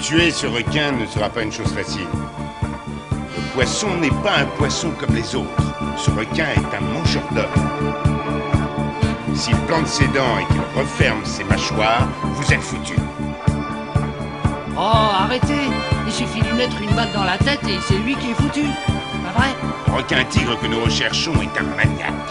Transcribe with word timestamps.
Tuer 0.00 0.30
ce 0.30 0.46
requin 0.46 0.92
ne 0.92 1.04
sera 1.04 1.28
pas 1.28 1.42
une 1.42 1.52
chose 1.52 1.72
facile. 1.74 2.06
Le 3.12 3.52
poisson 3.52 3.88
n'est 4.00 4.08
pas 4.08 4.38
un 4.38 4.46
poisson 4.56 4.90
comme 4.98 5.14
les 5.14 5.34
autres. 5.36 5.62
Ce 5.96 6.10
requin 6.10 6.46
est 6.56 6.74
un 6.76 6.80
mangeur 6.80 7.22
d'hommes. 7.32 7.44
S'il 9.34 9.56
plante 9.66 9.86
ses 9.86 10.06
dents 10.08 10.38
et 10.40 10.46
qu'il 10.52 10.62
referme 10.80 11.24
ses 11.24 11.44
mâchoires, 11.44 12.08
vous 12.24 12.52
êtes 12.52 12.62
foutus. 12.62 12.96
Oh, 14.76 14.80
arrêtez 14.80 15.68
Il 16.06 16.12
suffit 16.12 16.40
de 16.40 16.46
lui 16.46 16.54
mettre 16.54 16.80
une 16.80 16.94
balle 16.96 17.12
dans 17.14 17.24
la 17.24 17.36
tête 17.36 17.60
et 17.68 17.78
c'est 17.86 17.98
lui 17.98 18.14
qui 18.16 18.30
est 18.30 18.34
foutu. 18.34 18.64
Pas 19.24 19.38
vrai? 19.38 19.48
Le 19.86 19.92
requin 19.92 20.24
tigre 20.24 20.58
que 20.58 20.66
nous 20.66 20.80
recherchons 20.80 21.34
est 21.42 21.60
un 21.60 21.64
maniaque. 21.76 22.30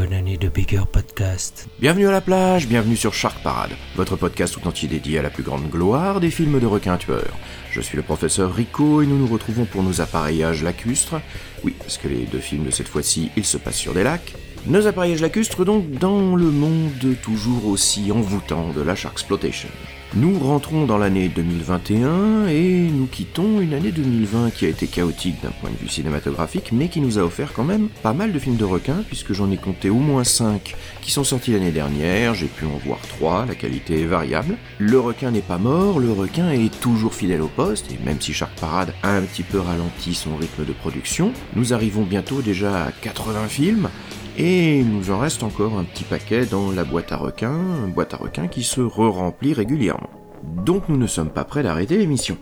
You're 0.00 0.08
gonna 0.08 0.22
need 0.22 0.44
a 0.44 0.48
bigger 0.48 0.86
podcast. 0.90 1.68
Bienvenue 1.78 2.08
à 2.08 2.10
la 2.10 2.22
plage, 2.22 2.66
bienvenue 2.66 2.96
sur 2.96 3.12
Shark 3.12 3.42
Parade, 3.42 3.72
votre 3.96 4.16
podcast 4.16 4.54
tout 4.54 4.66
entier 4.66 4.88
dédié 4.88 5.18
à 5.18 5.22
la 5.22 5.28
plus 5.28 5.42
grande 5.42 5.68
gloire 5.68 6.20
des 6.20 6.30
films 6.30 6.58
de 6.58 6.64
requins 6.64 6.96
tueurs. 6.96 7.36
Je 7.70 7.82
suis 7.82 7.98
le 7.98 8.02
professeur 8.02 8.54
Rico 8.54 9.02
et 9.02 9.06
nous 9.06 9.18
nous 9.18 9.26
retrouvons 9.26 9.66
pour 9.66 9.82
nos 9.82 10.00
appareillages 10.00 10.62
lacustres. 10.62 11.20
Oui, 11.64 11.74
parce 11.78 11.98
que 11.98 12.08
les 12.08 12.24
deux 12.24 12.38
films 12.38 12.64
de 12.64 12.70
cette 12.70 12.88
fois-ci, 12.88 13.30
ils 13.36 13.44
se 13.44 13.58
passent 13.58 13.76
sur 13.76 13.92
des 13.92 14.02
lacs. 14.02 14.32
Nos 14.66 14.86
appareillages 14.86 15.20
lacustres 15.20 15.66
donc 15.66 15.90
dans 15.90 16.34
le 16.34 16.50
monde 16.50 17.16
toujours 17.22 17.66
aussi 17.66 18.10
envoûtant 18.10 18.70
de 18.70 18.80
la 18.80 18.94
Sharksploitation. 18.94 19.68
Nous 20.16 20.40
rentrons 20.40 20.86
dans 20.86 20.98
l'année 20.98 21.28
2021 21.28 22.48
et 22.48 22.90
nous 22.92 23.06
quittons 23.06 23.60
une 23.60 23.72
année 23.74 23.92
2020 23.92 24.50
qui 24.50 24.66
a 24.66 24.68
été 24.68 24.88
chaotique 24.88 25.40
d'un 25.40 25.52
point 25.52 25.70
de 25.70 25.76
vue 25.76 25.88
cinématographique, 25.88 26.72
mais 26.72 26.88
qui 26.88 27.00
nous 27.00 27.20
a 27.20 27.22
offert 27.22 27.52
quand 27.52 27.62
même 27.62 27.88
pas 28.02 28.12
mal 28.12 28.32
de 28.32 28.38
films 28.40 28.56
de 28.56 28.64
requins, 28.64 29.04
puisque 29.06 29.34
j'en 29.34 29.52
ai 29.52 29.56
compté 29.56 29.88
au 29.88 30.00
moins 30.00 30.24
5 30.24 30.74
qui 31.00 31.12
sont 31.12 31.22
sortis 31.22 31.52
l'année 31.52 31.70
dernière, 31.70 32.34
j'ai 32.34 32.48
pu 32.48 32.64
en 32.64 32.76
voir 32.84 32.98
3, 33.02 33.46
la 33.46 33.54
qualité 33.54 34.00
est 34.00 34.06
variable. 34.06 34.56
Le 34.78 34.98
requin 34.98 35.30
n'est 35.30 35.42
pas 35.42 35.58
mort, 35.58 36.00
le 36.00 36.10
requin 36.10 36.50
est 36.50 36.80
toujours 36.80 37.14
fidèle 37.14 37.42
au 37.42 37.46
poste, 37.46 37.92
et 37.92 38.04
même 38.04 38.20
si 38.20 38.32
Shark 38.32 38.58
Parade 38.60 38.92
a 39.04 39.12
un 39.12 39.22
petit 39.22 39.44
peu 39.44 39.60
ralenti 39.60 40.14
son 40.14 40.34
rythme 40.34 40.64
de 40.64 40.72
production, 40.72 41.32
nous 41.54 41.72
arrivons 41.72 42.02
bientôt 42.02 42.42
déjà 42.42 42.86
à 42.86 42.90
80 42.90 43.46
films, 43.46 43.88
et 44.36 44.78
il 44.80 44.88
nous 44.88 45.10
en 45.10 45.18
reste 45.18 45.42
encore 45.42 45.78
un 45.78 45.84
petit 45.84 46.04
paquet 46.04 46.46
dans 46.46 46.70
la 46.70 46.84
boîte 46.84 47.12
à 47.12 47.16
requins, 47.16 47.88
boîte 47.88 48.14
à 48.14 48.16
requins 48.16 48.48
qui 48.48 48.62
se 48.62 48.80
re-remplit 48.80 49.52
régulièrement. 49.52 50.10
Donc 50.42 50.88
nous 50.88 50.96
ne 50.96 51.06
sommes 51.06 51.30
pas 51.30 51.44
prêts 51.44 51.62
d'arrêter 51.62 51.96
l'émission. 51.96 52.36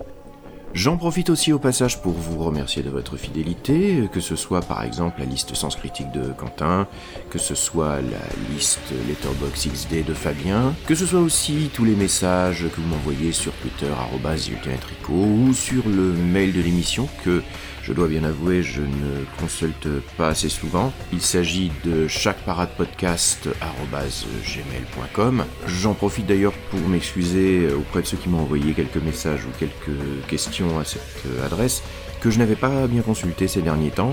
J'en 0.75 0.99
profite 0.99 1.31
aussi 1.31 1.53
au 1.53 1.59
passage 1.59 2.03
pour 2.03 2.13
vous 2.13 2.45
remercier 2.45 2.83
de 2.83 2.91
votre 2.91 3.17
fidélité, 3.17 4.05
que 4.13 4.21
ce 4.21 4.37
soit 4.37 4.61
par 4.61 4.85
exemple 4.85 5.21
la 5.21 5.25
liste 5.25 5.55
Sens 5.55 5.77
Critique 5.77 6.13
de 6.13 6.31
Quentin, 6.33 6.87
que 7.31 7.39
ce 7.39 7.55
soit 7.55 8.03
la 8.03 8.53
liste 8.55 8.93
Letterboxd 9.09 9.73
XD 9.73 10.05
de 10.05 10.13
Fabien, 10.13 10.75
que 10.87 10.95
ce 10.95 11.07
soit 11.07 11.21
aussi 11.21 11.71
tous 11.73 11.87
les 11.87 11.97
messages 11.97 12.67
que 12.69 12.81
vous 12.81 12.87
m'envoyez 12.87 13.33
sur 13.33 13.53
Twitter, 13.55 13.93
ou 15.09 15.55
sur 15.55 15.89
le 15.89 16.13
mail 16.13 16.53
de 16.53 16.61
l'émission 16.61 17.09
que 17.25 17.43
je 17.89 17.95
dois 17.95 18.09
bien 18.09 18.23
avouer, 18.23 18.63
je 18.63 18.83
ne 18.83 19.25
consulte 19.41 19.89
pas 20.19 20.29
assez 20.29 20.51
souvent. 20.51 20.93
Il 21.11 21.23
s'agit 21.23 21.73
de 21.87 22.07
chaque 22.07 22.37
podcast. 22.77 23.49
J'en 25.67 25.95
profite 25.95 26.27
d'ailleurs 26.27 26.53
pour 26.71 26.81
m'excuser 26.81 27.73
auprès 27.73 28.03
de 28.03 28.07
ceux 28.07 28.19
qui 28.19 28.29
m'ont 28.29 28.41
envoyé 28.41 28.75
quelques 28.75 28.99
messages 29.03 29.47
ou 29.47 29.59
quelques 29.59 30.27
questions 30.29 30.79
à 30.79 30.85
cette 30.85 31.25
adresse 31.43 31.83
que 32.21 32.31
je 32.31 32.39
n'avais 32.39 32.57
pas 32.57 32.87
bien 32.89 33.01
consulté 33.01 33.49
ces 33.49 33.63
derniers 33.63 33.91
temps. 33.91 34.13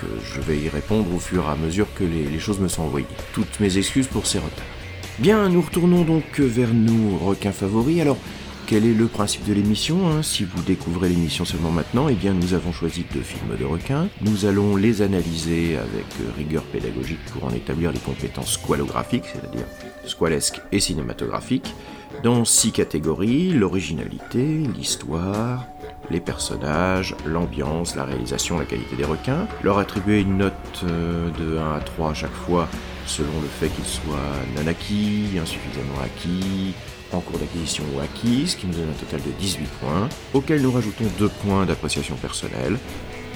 Que 0.00 0.08
je 0.24 0.40
vais 0.40 0.58
y 0.58 0.68
répondre 0.68 1.14
au 1.14 1.20
fur 1.20 1.44
et 1.44 1.52
à 1.52 1.54
mesure 1.54 1.86
que 1.94 2.02
les, 2.02 2.24
les 2.24 2.40
choses 2.40 2.58
me 2.58 2.66
sont 2.66 2.82
envoyées. 2.82 3.06
Toutes 3.32 3.60
mes 3.60 3.78
excuses 3.78 4.08
pour 4.08 4.26
ces 4.26 4.38
retards. 4.38 4.66
Bien, 5.20 5.48
nous 5.48 5.60
retournons 5.60 6.02
donc 6.02 6.40
vers 6.40 6.74
nos 6.74 7.18
requins 7.18 7.52
favoris. 7.52 8.00
Alors, 8.00 8.16
quel 8.72 8.86
est 8.86 8.94
le 8.94 9.06
principe 9.06 9.44
de 9.44 9.52
l'émission 9.52 10.08
hein. 10.08 10.22
Si 10.22 10.44
vous 10.44 10.62
découvrez 10.62 11.10
l'émission 11.10 11.44
seulement 11.44 11.70
maintenant, 11.70 12.08
eh 12.08 12.14
bien 12.14 12.32
nous 12.32 12.54
avons 12.54 12.72
choisi 12.72 13.04
deux 13.12 13.20
films 13.20 13.54
de 13.60 13.66
requins. 13.66 14.08
Nous 14.22 14.46
allons 14.46 14.76
les 14.76 15.02
analyser 15.02 15.76
avec 15.76 16.06
rigueur 16.38 16.62
pédagogique 16.62 17.22
pour 17.34 17.44
en 17.44 17.50
établir 17.50 17.92
les 17.92 17.98
compétences 17.98 18.52
squalographiques, 18.52 19.26
c'est-à-dire 19.26 19.66
squalesques 20.06 20.62
et 20.72 20.80
cinématographiques, 20.80 21.74
dans 22.24 22.46
six 22.46 22.72
catégories 22.72 23.50
l'originalité, 23.50 24.62
l'histoire, 24.74 25.66
les 26.10 26.20
personnages, 26.20 27.14
l'ambiance, 27.26 27.94
la 27.94 28.04
réalisation, 28.04 28.58
la 28.58 28.64
qualité 28.64 28.96
des 28.96 29.04
requins, 29.04 29.48
leur 29.62 29.76
attribuer 29.76 30.22
une 30.22 30.38
note 30.38 30.82
de 30.82 31.58
1 31.58 31.74
à 31.74 31.80
3 31.80 32.10
à 32.12 32.14
chaque 32.14 32.32
fois 32.32 32.70
selon 33.06 33.40
le 33.42 33.48
fait 33.48 33.68
qu'ils 33.68 33.84
soient 33.84 34.16
non 34.56 34.66
acquis, 34.66 35.26
insuffisamment 35.38 36.00
acquis, 36.02 36.74
en 37.12 37.20
cours 37.20 37.38
d'acquisition 37.38 37.84
ou 37.94 38.00
acquis, 38.00 38.48
ce 38.48 38.56
qui 38.56 38.66
nous 38.66 38.74
donne 38.74 38.90
un 38.90 39.00
total 39.00 39.20
de 39.20 39.30
18 39.38 39.66
points, 39.80 40.08
auquel 40.34 40.62
nous 40.62 40.72
rajoutons 40.72 41.04
2 41.18 41.28
points 41.28 41.66
d'appréciation 41.66 42.16
personnelle, 42.16 42.78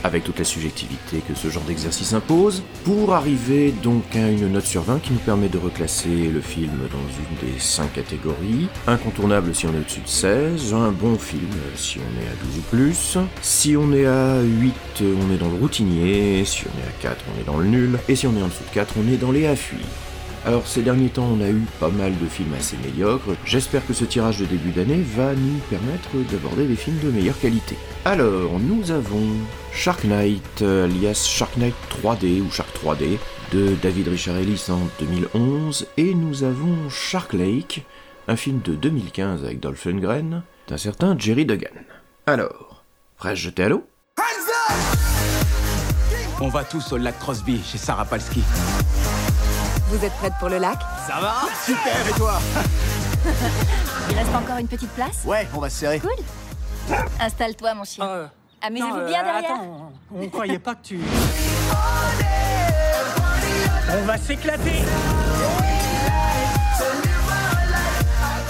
avec 0.05 0.25
toute 0.25 0.39
la 0.39 0.45
subjectivité 0.45 1.21
que 1.27 1.35
ce 1.35 1.49
genre 1.49 1.65
d'exercice 1.65 2.13
impose, 2.13 2.63
pour 2.85 3.15
arriver 3.15 3.73
donc 3.83 4.05
à 4.15 4.29
une 4.29 4.53
note 4.53 4.67
sur 4.67 4.83
20 4.83 5.01
qui 5.01 5.13
nous 5.13 5.19
permet 5.19 5.49
de 5.49 5.59
reclasser 5.59 6.29
le 6.29 6.41
film 6.41 6.79
dans 6.93 7.47
une 7.49 7.51
des 7.51 7.59
5 7.59 7.93
catégories, 7.93 8.69
incontournable 8.87 9.55
si 9.55 9.67
on 9.67 9.75
est 9.75 9.79
au-dessus 9.79 10.03
de 10.03 10.09
16, 10.09 10.75
un 10.75 10.93
bon 10.93 11.19
film 11.19 11.51
si 11.75 11.99
on 11.99 12.23
est 12.23 12.29
à 12.29 12.45
12 12.45 12.59
ou 12.59 12.77
plus, 12.77 13.19
si 13.43 13.77
on 13.77 13.93
est 13.93 14.07
à 14.07 14.43
8 14.43 14.75
on 15.01 15.35
est 15.35 15.39
dans 15.39 15.49
le 15.49 15.57
routinier, 15.57 16.45
si 16.45 16.65
on 16.67 16.79
est 16.79 16.89
à 16.89 16.93
4 17.03 17.25
on 17.35 17.41
est 17.41 17.45
dans 17.45 17.59
le 17.59 17.67
nul, 17.67 17.99
et 18.09 18.15
si 18.15 18.27
on 18.27 18.37
est 18.37 18.43
en 18.43 18.49
dessous 18.49 18.65
de 18.69 18.75
4 18.75 18.95
on 18.99 19.13
est 19.13 19.17
dans 19.17 19.33
les 19.33 19.47
à 19.47 19.57
fuir. 19.57 19.81
Alors 20.47 20.69
ces 20.69 20.83
derniers 20.83 21.09
temps 21.09 21.27
on 21.29 21.41
a 21.41 21.49
eu 21.49 21.65
pas 21.81 21.89
mal 21.89 22.17
de 22.17 22.27
films 22.27 22.55
assez 22.57 22.77
médiocres, 22.77 23.35
j'espère 23.45 23.85
que 23.85 23.93
ce 23.93 24.05
tirage 24.05 24.39
de 24.39 24.45
début 24.45 24.71
d'année 24.71 25.03
va 25.17 25.35
nous 25.35 25.59
permettre 25.69 26.11
d'aborder 26.31 26.69
des 26.69 26.77
films 26.77 27.01
de 27.03 27.11
meilleure 27.11 27.39
qualité. 27.41 27.77
Alors 28.05 28.61
nous 28.61 28.93
avons 28.93 29.27
Shark 29.73 30.05
Knight, 30.05 30.63
alias 30.63 31.27
Shark 31.29 31.57
Knight 31.57 31.75
3D 31.91 32.43
ou 32.43 32.51
Shark 32.53 32.69
3D 32.81 33.19
de 33.51 33.75
David 33.83 34.07
Richard 34.07 34.37
Ellis 34.37 34.67
en 34.69 34.89
2011 35.01 35.89
et 35.97 36.15
nous 36.15 36.45
avons 36.45 36.89
Shark 36.91 37.33
Lake, 37.33 37.85
un 38.29 38.37
film 38.37 38.61
de 38.61 38.77
2015 38.77 39.45
avec 39.45 39.59
Dolph 39.59 39.85
Lundgren 39.85 40.45
d'un 40.69 40.79
certain 40.79 41.19
Jerry 41.19 41.45
Duggan. 41.45 41.75
Alors, 42.29 42.85
prêt 43.17 43.35
jeter 43.35 43.65
à 43.65 43.69
l'eau 43.71 43.85
On 46.41 46.49
va 46.49 46.63
tous 46.63 46.93
au 46.93 46.99
lac 46.99 47.19
Crosby 47.19 47.61
chez 47.65 47.79
Sarah 47.79 48.05
Palski. 48.05 48.43
Vous 49.89 50.05
êtes 50.05 50.13
prête 50.15 50.33
pour 50.41 50.49
le 50.49 50.59
lac 50.59 50.79
Ça 51.07 51.21
va 51.21 51.35
Super, 51.65 52.09
et 52.09 52.13
toi 52.19 52.39
Il 54.11 54.17
reste 54.17 54.35
encore 54.35 54.57
une 54.59 54.67
petite 54.69 54.91
place 54.91 55.19
Ouais, 55.25 55.47
on 55.55 55.61
va 55.61 55.71
se 55.71 55.77
serrer. 55.79 56.01
Cool. 56.01 56.11
Installe-toi, 57.21 57.75
mon 57.75 57.85
chien. 57.85 58.05
Euh, 58.07 58.27
Amusez-vous 58.63 58.89
non, 58.89 58.97
euh, 58.99 59.07
bien 59.07 59.23
derrière. 59.23 59.53
Attends, 59.53 59.93
on 60.15 60.29
croyait 60.29 60.59
pas 60.59 60.75
que 60.75 60.83
tu. 60.83 61.01
On 63.89 64.03
va 64.05 64.19
s'éclater 64.19 64.83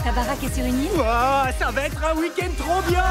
Ta 0.03 0.11
baraque 0.13 0.43
est 0.45 0.55
sur 0.55 0.65
une 0.65 0.81
île 0.83 0.89
Oh, 0.97 1.45
ça 1.59 1.71
va 1.71 1.83
être 1.83 2.03
un 2.05 2.15
week-end 2.19 2.49
trop 2.59 2.81
bien 2.89 3.05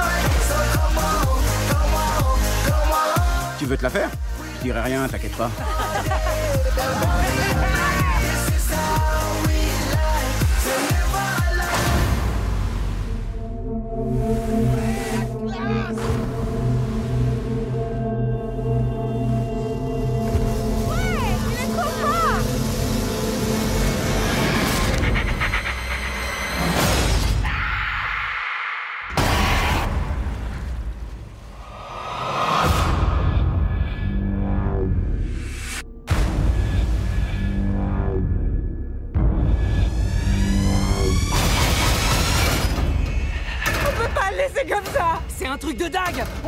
Tu 3.60 3.66
veux 3.66 3.78
te 3.78 3.84
la 3.84 3.90
faire 3.92 4.10
Je 4.58 4.64
dirai 4.64 4.82
rien, 4.82 5.08
t'inquiète. 5.08 5.38
Pas 5.38 5.52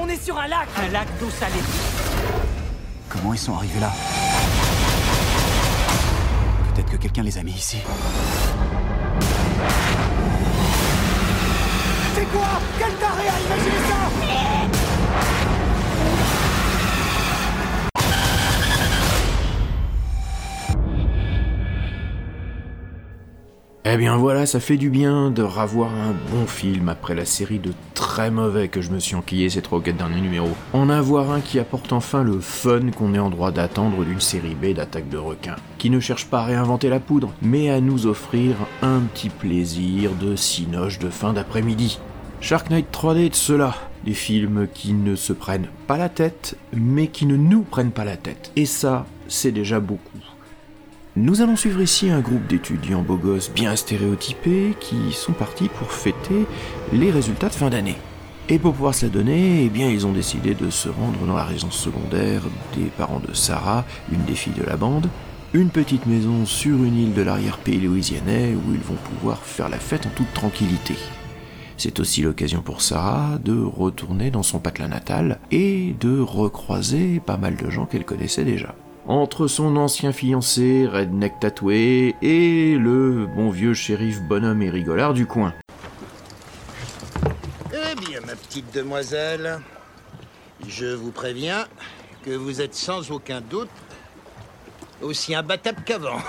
On 0.08 0.10
est 0.10 0.24
sur 0.24 0.38
un 0.38 0.48
lac 0.48 0.70
Un 0.78 0.88
lac 0.94 1.08
d'eau 1.20 1.30
salée. 1.30 1.54
Comment 3.10 3.34
ils 3.34 3.40
sont 3.40 3.56
arrivés 3.56 3.82
là 3.82 3.92
Peut-être 6.74 6.92
que 6.92 6.96
quelqu'un 6.96 7.24
les 7.24 7.38
a 7.38 7.44
mis 7.44 7.52
ici. 7.52 7.80
C'est 12.16 12.26
quoi 12.26 12.48
Quel 12.80 12.94
taré 12.94 13.28
a 13.28 13.40
imaginé 13.48 13.78
ça 13.90 14.47
Eh 23.90 23.96
bien 23.96 24.18
voilà, 24.18 24.46
ça 24.46 24.60
fait 24.60 24.76
du 24.76 24.90
bien 24.90 25.32
de 25.32 25.42
ravoir 25.42 25.94
un 25.94 26.14
bon 26.30 26.46
film 26.46 26.90
après 26.90 27.16
la 27.16 27.24
série 27.24 27.60
de 27.60 27.72
très 27.94 28.30
mauvais 28.30 28.68
que 28.68 28.82
je 28.82 28.92
me 28.92 29.00
suis 29.00 29.16
enquillé 29.16 29.50
ces 29.50 29.62
trois 29.62 29.78
ou 29.78 29.82
quatre 29.82 29.96
derniers 29.96 30.20
numéros. 30.20 30.52
En 30.74 30.90
avoir 30.90 31.32
un 31.32 31.40
qui 31.40 31.58
apporte 31.58 31.94
enfin 31.94 32.22
le 32.22 32.42
fun 32.42 32.92
qu'on 32.92 33.14
est 33.14 33.20
en 33.20 33.30
droit 33.30 33.52
d'attendre 33.52 34.04
d'une 34.04 34.20
série 34.20 34.56
B 34.56 34.74
d'attaque 34.74 35.08
de 35.08 35.18
requins. 35.18 35.56
Qui 35.78 35.90
ne 35.90 36.02
cherche 36.02 36.26
pas 36.26 36.42
à 36.42 36.46
réinventer 36.46 36.90
la 36.90 37.00
poudre, 37.00 37.32
mais 37.42 37.70
à 37.70 37.80
nous 37.80 38.08
offrir 38.08 38.58
un 38.82 39.00
petit 39.00 39.30
plaisir 39.30 40.12
de 40.20 40.36
cinoche 40.36 41.00
de 41.00 41.10
fin 41.10 41.32
d'après-midi. 41.32 41.98
Shark 42.42 42.70
Knight 42.70 42.88
3D 42.92 43.30
de 43.30 43.36
cela, 43.36 43.74
des 44.04 44.14
films 44.14 44.68
qui 44.74 44.92
ne 44.92 45.16
se 45.16 45.32
prennent 45.32 45.70
pas 45.88 45.98
la 45.98 46.10
tête, 46.10 46.58
mais 46.74 47.08
qui 47.08 47.26
ne 47.26 47.38
nous 47.38 47.62
prennent 47.62 47.92
pas 47.92 48.04
la 48.04 48.18
tête. 48.18 48.52
Et 48.58 48.66
ça, 48.66 49.06
c'est 49.30 49.54
déjà 49.54 49.80
beaucoup. 49.80 50.20
Nous 51.20 51.42
allons 51.42 51.56
suivre 51.56 51.82
ici 51.82 52.12
un 52.12 52.20
groupe 52.20 52.46
d'étudiants 52.46 53.02
beaux 53.02 53.18
gosses 53.18 53.52
bien 53.52 53.76
stéréotypés 53.76 54.76
qui 54.80 55.12
sont 55.12 55.34
partis 55.34 55.68
pour 55.68 55.92
fêter 55.92 56.46
les 56.94 57.10
résultats 57.10 57.50
de 57.50 57.56
fin 57.56 57.72
d'année. 57.72 57.96
Et 58.50 58.60
pour 58.60 58.74
pouvoir 58.74 58.94
se 58.94 59.08
la 59.08 59.12
donner, 59.12 59.64
eh 59.64 59.70
bien, 59.70 59.90
ils 59.90 60.06
ont 60.06 60.12
décidé 60.12 60.54
de 60.54 60.70
se 60.70 60.90
rendre 60.90 61.18
dans 61.26 61.36
la 61.36 61.44
résidence 61.44 61.76
secondaire 61.76 62.44
des 62.76 62.86
parents 62.96 63.20
de 63.20 63.34
Sarah, 63.34 63.84
une 64.12 64.26
des 64.26 64.36
filles 64.36 64.54
de 64.54 64.64
la 64.64 64.78
bande, 64.78 65.10
une 65.56 65.72
petite 65.72 66.06
maison 66.06 66.46
sur 66.46 66.76
une 66.84 66.96
île 66.96 67.14
de 67.16 67.24
l'arrière-pays 67.24 67.80
louisianais 67.80 68.54
où 68.54 68.72
ils 68.72 68.80
vont 68.80 68.94
pouvoir 68.94 69.40
faire 69.40 69.70
la 69.70 69.80
fête 69.80 70.06
en 70.06 70.12
toute 70.12 70.32
tranquillité. 70.36 70.94
C'est 71.78 72.00
aussi 72.00 72.22
l'occasion 72.22 72.62
pour 72.62 72.84
Sarah 72.84 73.40
de 73.44 73.60
retourner 73.60 74.30
dans 74.30 74.44
son 74.44 74.60
patelin 74.60 74.90
natal 74.90 75.40
et 75.50 75.96
de 76.00 76.20
recroiser 76.20 77.20
pas 77.26 77.38
mal 77.38 77.56
de 77.56 77.72
gens 77.72 77.88
qu'elle 77.88 78.06
connaissait 78.06 78.46
déjà 78.46 78.76
entre 79.08 79.48
son 79.48 79.78
ancien 79.78 80.12
fiancé, 80.12 80.86
redneck 80.86 81.40
tatoué, 81.40 82.16
et 82.22 82.78
le 82.78 83.26
bon 83.26 83.50
vieux 83.50 83.74
shérif 83.74 84.22
bonhomme 84.22 84.62
et 84.62 84.70
rigolard 84.70 85.14
du 85.14 85.26
coin. 85.26 85.54
Eh 87.72 87.96
bien, 87.96 88.20
ma 88.26 88.36
petite 88.36 88.74
demoiselle, 88.74 89.60
je 90.68 90.88
vous 90.88 91.12
préviens 91.12 91.66
que 92.24 92.32
vous 92.32 92.62
êtes 92.62 92.76
sans 92.76 93.12
aucun 93.12 93.42
doute 93.42 93.70
aussi 95.02 95.36
imbattable 95.36 95.82
qu'avant. 95.86 96.20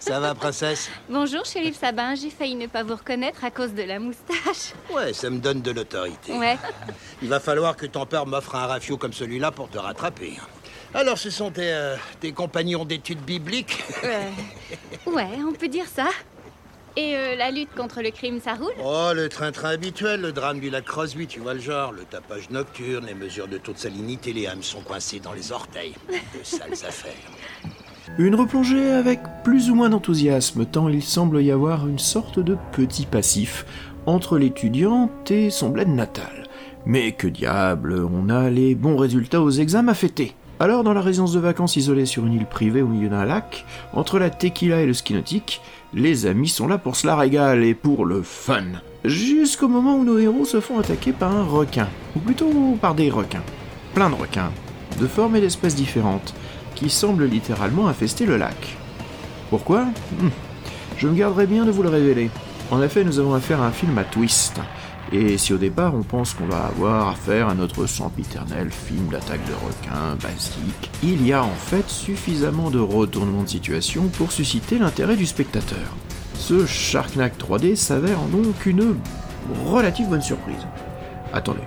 Ça 0.00 0.18
va, 0.18 0.34
princesse? 0.34 0.90
Bonjour, 1.08 1.44
shérif 1.44 1.78
Sabin. 1.78 2.14
J'ai 2.14 2.30
failli 2.30 2.56
ne 2.56 2.66
pas 2.66 2.82
vous 2.82 2.96
reconnaître 2.96 3.44
à 3.44 3.50
cause 3.50 3.72
de 3.72 3.82
la 3.82 3.98
moustache. 3.98 4.72
Ouais, 4.92 5.12
ça 5.12 5.30
me 5.30 5.38
donne 5.38 5.62
de 5.62 5.70
l'autorité. 5.70 6.32
Ouais. 6.32 6.58
Il 7.22 7.28
va 7.28 7.38
falloir 7.38 7.76
que 7.76 7.86
ton 7.86 8.04
père 8.04 8.26
m'offre 8.26 8.56
un 8.56 8.66
rafio 8.66 8.96
comme 8.96 9.12
celui-là 9.12 9.52
pour 9.52 9.68
te 9.68 9.78
rattraper. 9.78 10.38
Alors, 10.94 11.16
ce 11.16 11.30
sont 11.30 11.50
tes, 11.50 11.72
euh, 11.72 11.96
tes 12.20 12.32
compagnons 12.32 12.84
d'études 12.84 13.22
bibliques? 13.22 13.82
Ouais, 15.06 15.28
on 15.48 15.52
peut 15.52 15.68
dire 15.68 15.86
ça. 15.86 16.08
Et 16.96 17.16
euh, 17.16 17.36
la 17.36 17.50
lutte 17.50 17.74
contre 17.74 18.02
le 18.02 18.10
crime, 18.10 18.38
ça 18.40 18.54
roule? 18.54 18.72
Oh, 18.84 19.12
le 19.14 19.28
train-train 19.28 19.70
habituel, 19.70 20.20
le 20.20 20.32
drame 20.32 20.60
du 20.60 20.68
lac 20.68 20.84
Crosby, 20.84 21.26
tu 21.26 21.40
vois 21.40 21.54
le 21.54 21.60
genre. 21.60 21.92
Le 21.92 22.02
tapage 22.04 22.50
nocturne, 22.50 23.06
les 23.06 23.14
mesures 23.14 23.48
de 23.48 23.56
taux 23.56 23.72
de 23.72 23.78
salinité, 23.78 24.32
les 24.32 24.46
hameçons 24.46 24.82
coincés 24.82 25.18
dans 25.18 25.32
les 25.32 25.52
orteils. 25.52 25.94
De 26.08 26.14
sales 26.42 26.72
affaires. 26.86 27.12
Une 28.18 28.34
replongée 28.34 28.90
avec 28.90 29.20
plus 29.42 29.70
ou 29.70 29.74
moins 29.74 29.88
d'enthousiasme, 29.88 30.66
tant 30.66 30.88
il 30.88 31.02
semble 31.02 31.42
y 31.42 31.50
avoir 31.50 31.88
une 31.88 31.98
sorte 31.98 32.38
de 32.38 32.58
petit 32.72 33.06
passif 33.06 33.64
entre 34.04 34.36
l'étudiante 34.36 35.30
et 35.30 35.48
son 35.48 35.70
bled 35.70 35.88
natal. 35.88 36.46
Mais 36.84 37.12
que 37.12 37.28
diable, 37.28 38.04
on 38.04 38.28
a 38.28 38.50
les 38.50 38.74
bons 38.74 38.96
résultats 38.96 39.40
aux 39.40 39.50
examens 39.50 39.92
à 39.92 39.94
fêter. 39.94 40.34
Alors, 40.60 40.84
dans 40.84 40.92
la 40.92 41.00
résidence 41.00 41.32
de 41.32 41.40
vacances 41.40 41.76
isolée 41.76 42.06
sur 42.06 42.26
une 42.26 42.34
île 42.34 42.46
privée 42.46 42.82
au 42.82 42.86
milieu 42.86 43.08
d'un 43.08 43.24
lac, 43.24 43.64
entre 43.94 44.18
la 44.18 44.30
tequila 44.30 44.80
et 44.80 44.86
le 44.86 44.92
ski 44.92 45.14
nautique, 45.14 45.60
les 45.94 46.26
amis 46.26 46.48
sont 46.48 46.66
là 46.66 46.78
pour 46.78 46.96
se 46.96 47.06
la 47.06 47.16
régaler 47.16 47.68
et 47.68 47.74
pour 47.74 48.06
le 48.06 48.22
fun. 48.22 48.64
Jusqu'au 49.04 49.68
moment 49.68 49.96
où 49.96 50.04
nos 50.04 50.18
héros 50.18 50.44
se 50.44 50.60
font 50.60 50.78
attaquer 50.78 51.12
par 51.12 51.34
un 51.34 51.44
requin, 51.44 51.88
ou 52.16 52.20
plutôt 52.20 52.78
par 52.80 52.94
des 52.94 53.10
requins. 53.10 53.42
Plein 53.94 54.08
de 54.08 54.14
requins, 54.14 54.52
de 55.00 55.06
formes 55.06 55.36
et 55.36 55.40
d'espèces 55.40 55.74
différentes, 55.74 56.34
qui 56.74 56.88
semblent 56.88 57.26
littéralement 57.26 57.88
infester 57.88 58.26
le 58.26 58.36
lac. 58.36 58.76
Pourquoi? 59.50 59.82
Hmm. 60.18 60.28
Je 60.96 61.08
me 61.08 61.14
garderai 61.14 61.46
bien 61.46 61.64
de 61.64 61.70
vous 61.70 61.82
le 61.82 61.88
révéler. 61.88 62.30
En 62.70 62.80
effet, 62.82 63.04
nous 63.04 63.18
avons 63.18 63.34
affaire 63.34 63.60
à 63.60 63.66
un 63.66 63.72
film 63.72 63.98
à 63.98 64.04
twist. 64.04 64.60
Et 65.10 65.36
si 65.36 65.52
au 65.52 65.58
départ 65.58 65.94
on 65.94 66.02
pense 66.02 66.34
qu'on 66.34 66.46
va 66.46 66.66
avoir 66.66 67.08
affaire 67.08 67.48
à 67.48 67.54
notre 67.54 67.86
sempiternel 67.86 68.70
film 68.70 69.08
d'attaque 69.08 69.44
de 69.46 69.52
requins 69.52 70.16
basique, 70.22 70.90
il 71.02 71.26
y 71.26 71.32
a 71.32 71.42
en 71.42 71.54
fait 71.54 71.88
suffisamment 71.88 72.70
de 72.70 72.78
retournements 72.78 73.42
de 73.42 73.48
situation 73.48 74.08
pour 74.08 74.32
susciter 74.32 74.78
l'intérêt 74.78 75.16
du 75.16 75.26
spectateur. 75.26 75.96
Ce 76.34 76.66
Shark 76.66 77.16
Knight 77.16 77.34
3D 77.38 77.76
s'avère 77.76 78.20
donc 78.32 78.66
une 78.66 78.96
relative 79.66 80.08
bonne 80.08 80.22
surprise. 80.22 80.66
Attendez, 81.32 81.60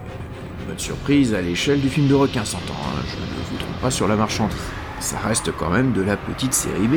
bonne 0.68 0.80
surprise 0.80 1.34
à 1.34 1.42
l'échelle 1.42 1.82
du 1.82 1.90
film 1.90 2.08
de 2.08 2.16
requin 2.16 2.46
s'entend, 2.46 2.74
hein, 2.74 3.02
je 3.08 3.16
ne 3.16 3.46
vous 3.50 3.58
trompe 3.58 3.82
pas 3.82 3.92
sur 3.92 4.08
la 4.08 4.16
marchandise 4.16 4.75
ça 5.06 5.20
reste 5.20 5.52
quand 5.56 5.70
même 5.70 5.92
de 5.94 6.02
la 6.02 6.18
petite 6.18 6.56
série 6.56 6.88
B. 6.88 6.96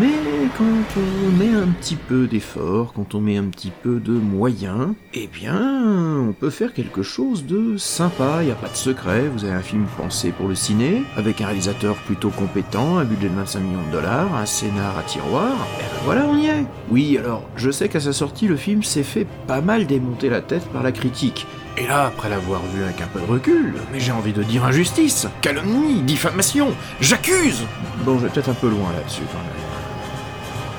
Mais 0.00 0.12
quand 0.56 1.00
on 1.00 1.36
met 1.36 1.52
un 1.52 1.66
petit 1.66 1.96
peu 1.96 2.28
d'effort, 2.28 2.92
quand 2.92 3.16
on 3.16 3.20
met 3.20 3.36
un 3.36 3.46
petit 3.46 3.72
peu 3.82 3.98
de 3.98 4.12
moyens, 4.12 4.94
eh 5.14 5.26
bien, 5.26 5.82
on 6.28 6.32
peut 6.32 6.50
faire 6.50 6.72
quelque 6.72 7.02
chose 7.02 7.46
de 7.46 7.76
sympa, 7.76 8.44
n'y 8.44 8.52
a 8.52 8.54
pas 8.54 8.68
de 8.68 8.76
secret, 8.76 9.28
vous 9.34 9.44
avez 9.44 9.54
un 9.54 9.62
film 9.62 9.86
pensé 9.96 10.30
pour 10.30 10.46
le 10.46 10.54
ciné, 10.54 11.02
avec 11.16 11.40
un 11.40 11.46
réalisateur 11.46 11.96
plutôt 11.96 12.30
compétent, 12.30 12.98
un 12.98 13.04
budget 13.04 13.28
de 13.28 13.34
25 13.34 13.58
millions 13.58 13.86
de 13.88 13.92
dollars, 13.92 14.32
un 14.36 14.46
scénar 14.46 14.96
à 14.96 15.02
tiroir, 15.02 15.50
et 15.80 15.82
ben 15.82 16.00
voilà, 16.04 16.26
on 16.28 16.38
y 16.38 16.46
est. 16.46 16.64
Oui, 16.88 17.18
alors, 17.18 17.42
je 17.56 17.72
sais 17.72 17.88
qu'à 17.88 17.98
sa 17.98 18.12
sortie, 18.12 18.46
le 18.46 18.56
film 18.56 18.84
s'est 18.84 19.02
fait 19.02 19.26
pas 19.48 19.60
mal 19.60 19.88
démonter 19.88 20.28
la 20.28 20.40
tête 20.40 20.66
par 20.68 20.84
la 20.84 20.92
critique, 20.92 21.48
et 21.76 21.86
là, 21.86 22.06
après 22.06 22.28
l'avoir 22.28 22.62
vu 22.66 22.82
avec 22.82 23.00
un 23.00 23.06
peu 23.06 23.20
de 23.20 23.26
recul, 23.26 23.74
mais 23.92 24.00
j'ai 24.00 24.12
envie 24.12 24.32
de 24.32 24.42
dire 24.42 24.64
injustice, 24.64 25.28
calomnie, 25.40 26.02
diffamation, 26.02 26.68
j'accuse 27.00 27.64
Bon, 28.04 28.18
je 28.18 28.26
vais 28.26 28.32
peut-être 28.32 28.50
un 28.50 28.54
peu 28.54 28.68
loin 28.68 28.92
là-dessus 28.92 29.22
quand 29.32 29.38
même. 29.38 29.70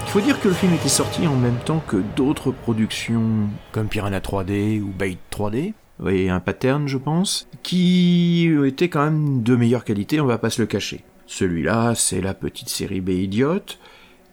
Il 0.06 0.12
faut 0.12 0.22
dire 0.22 0.40
que 0.42 0.50
le 0.50 0.54
film 0.54 0.74
était 0.74 0.90
sorti 0.90 1.26
en 1.26 1.36
même 1.36 1.58
temps 1.64 1.82
que 1.88 1.98
d'autres 2.18 2.52
productions 2.52 3.48
comme 3.72 3.88
Piranha 3.88 4.20
3D 4.20 4.82
ou 4.82 4.88
Bait 4.88 5.18
3D, 5.32 5.68
vous 5.68 5.74
voyez, 6.00 6.30
un 6.30 6.42
pattern 6.42 6.88
je 6.88 6.98
pense, 6.98 7.48
qui 7.64 8.52
étaient 8.66 8.90
quand 8.90 9.06
même 9.06 9.42
de 9.42 9.56
meilleure 9.56 9.86
qualité, 9.86 10.20
on 10.20 10.26
va 10.26 10.38
pas 10.38 10.50
se 10.50 10.62
le 10.62 10.66
cacher. 10.66 11.04
Celui-là, 11.28 11.94
c'est 11.96 12.20
la 12.20 12.34
petite 12.34 12.68
série 12.68 13.00
B 13.00 13.12
idiote, 13.12 13.80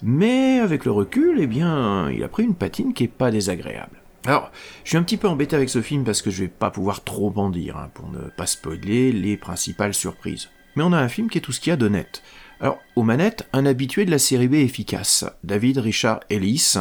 mais 0.03 0.59
avec 0.59 0.85
le 0.85 0.91
recul, 0.91 1.39
eh 1.41 1.47
bien, 1.47 2.11
il 2.11 2.25
a 2.25 2.29
pris 2.29 2.43
une 2.43 2.57
patine 2.57 2.93
qui 2.93 3.05
est 3.05 3.09
pas 3.09 3.31
désagréable. 3.31 4.03
Alors, 4.29 4.53
je 4.85 4.91
suis 4.91 4.99
un 4.99 5.03
petit 5.03 5.17
peu 5.17 5.27
embêté 5.27 5.57
avec 5.57 5.71
ce 5.71 5.81
film 5.81 6.05
parce 6.05 6.21
que 6.21 6.29
je 6.31 6.43
vais 6.43 6.49
pas 6.49 6.71
pouvoir 6.71 7.03
trop 7.03 7.33
en 7.37 7.49
dire, 7.49 7.79
hein, 7.79 7.89
pour 7.95 8.11
ne 8.11 8.29
pas 8.29 8.45
spoiler 8.45 9.11
les 9.11 9.39
principales 9.39 9.95
surprises. 9.95 10.51
Mais 10.77 10.83
on 10.83 10.93
a 10.93 10.99
un 10.99 11.09
film 11.09 11.31
qui 11.31 11.39
est 11.39 11.41
tout 11.41 11.53
ce 11.53 11.61
qu'il 11.61 11.71
y 11.71 11.73
a 11.73 11.79
d'honnête. 11.79 12.23
Alors, 12.61 12.79
aux 12.95 13.05
manettes, 13.05 13.49
un 13.55 13.65
habitué 13.65 14.05
de 14.05 14.11
la 14.11 14.19
série 14.19 14.49
B 14.49 14.57
efficace, 14.57 15.25
David 15.45 15.79
Richard 15.79 16.21
Ellis, 16.29 16.75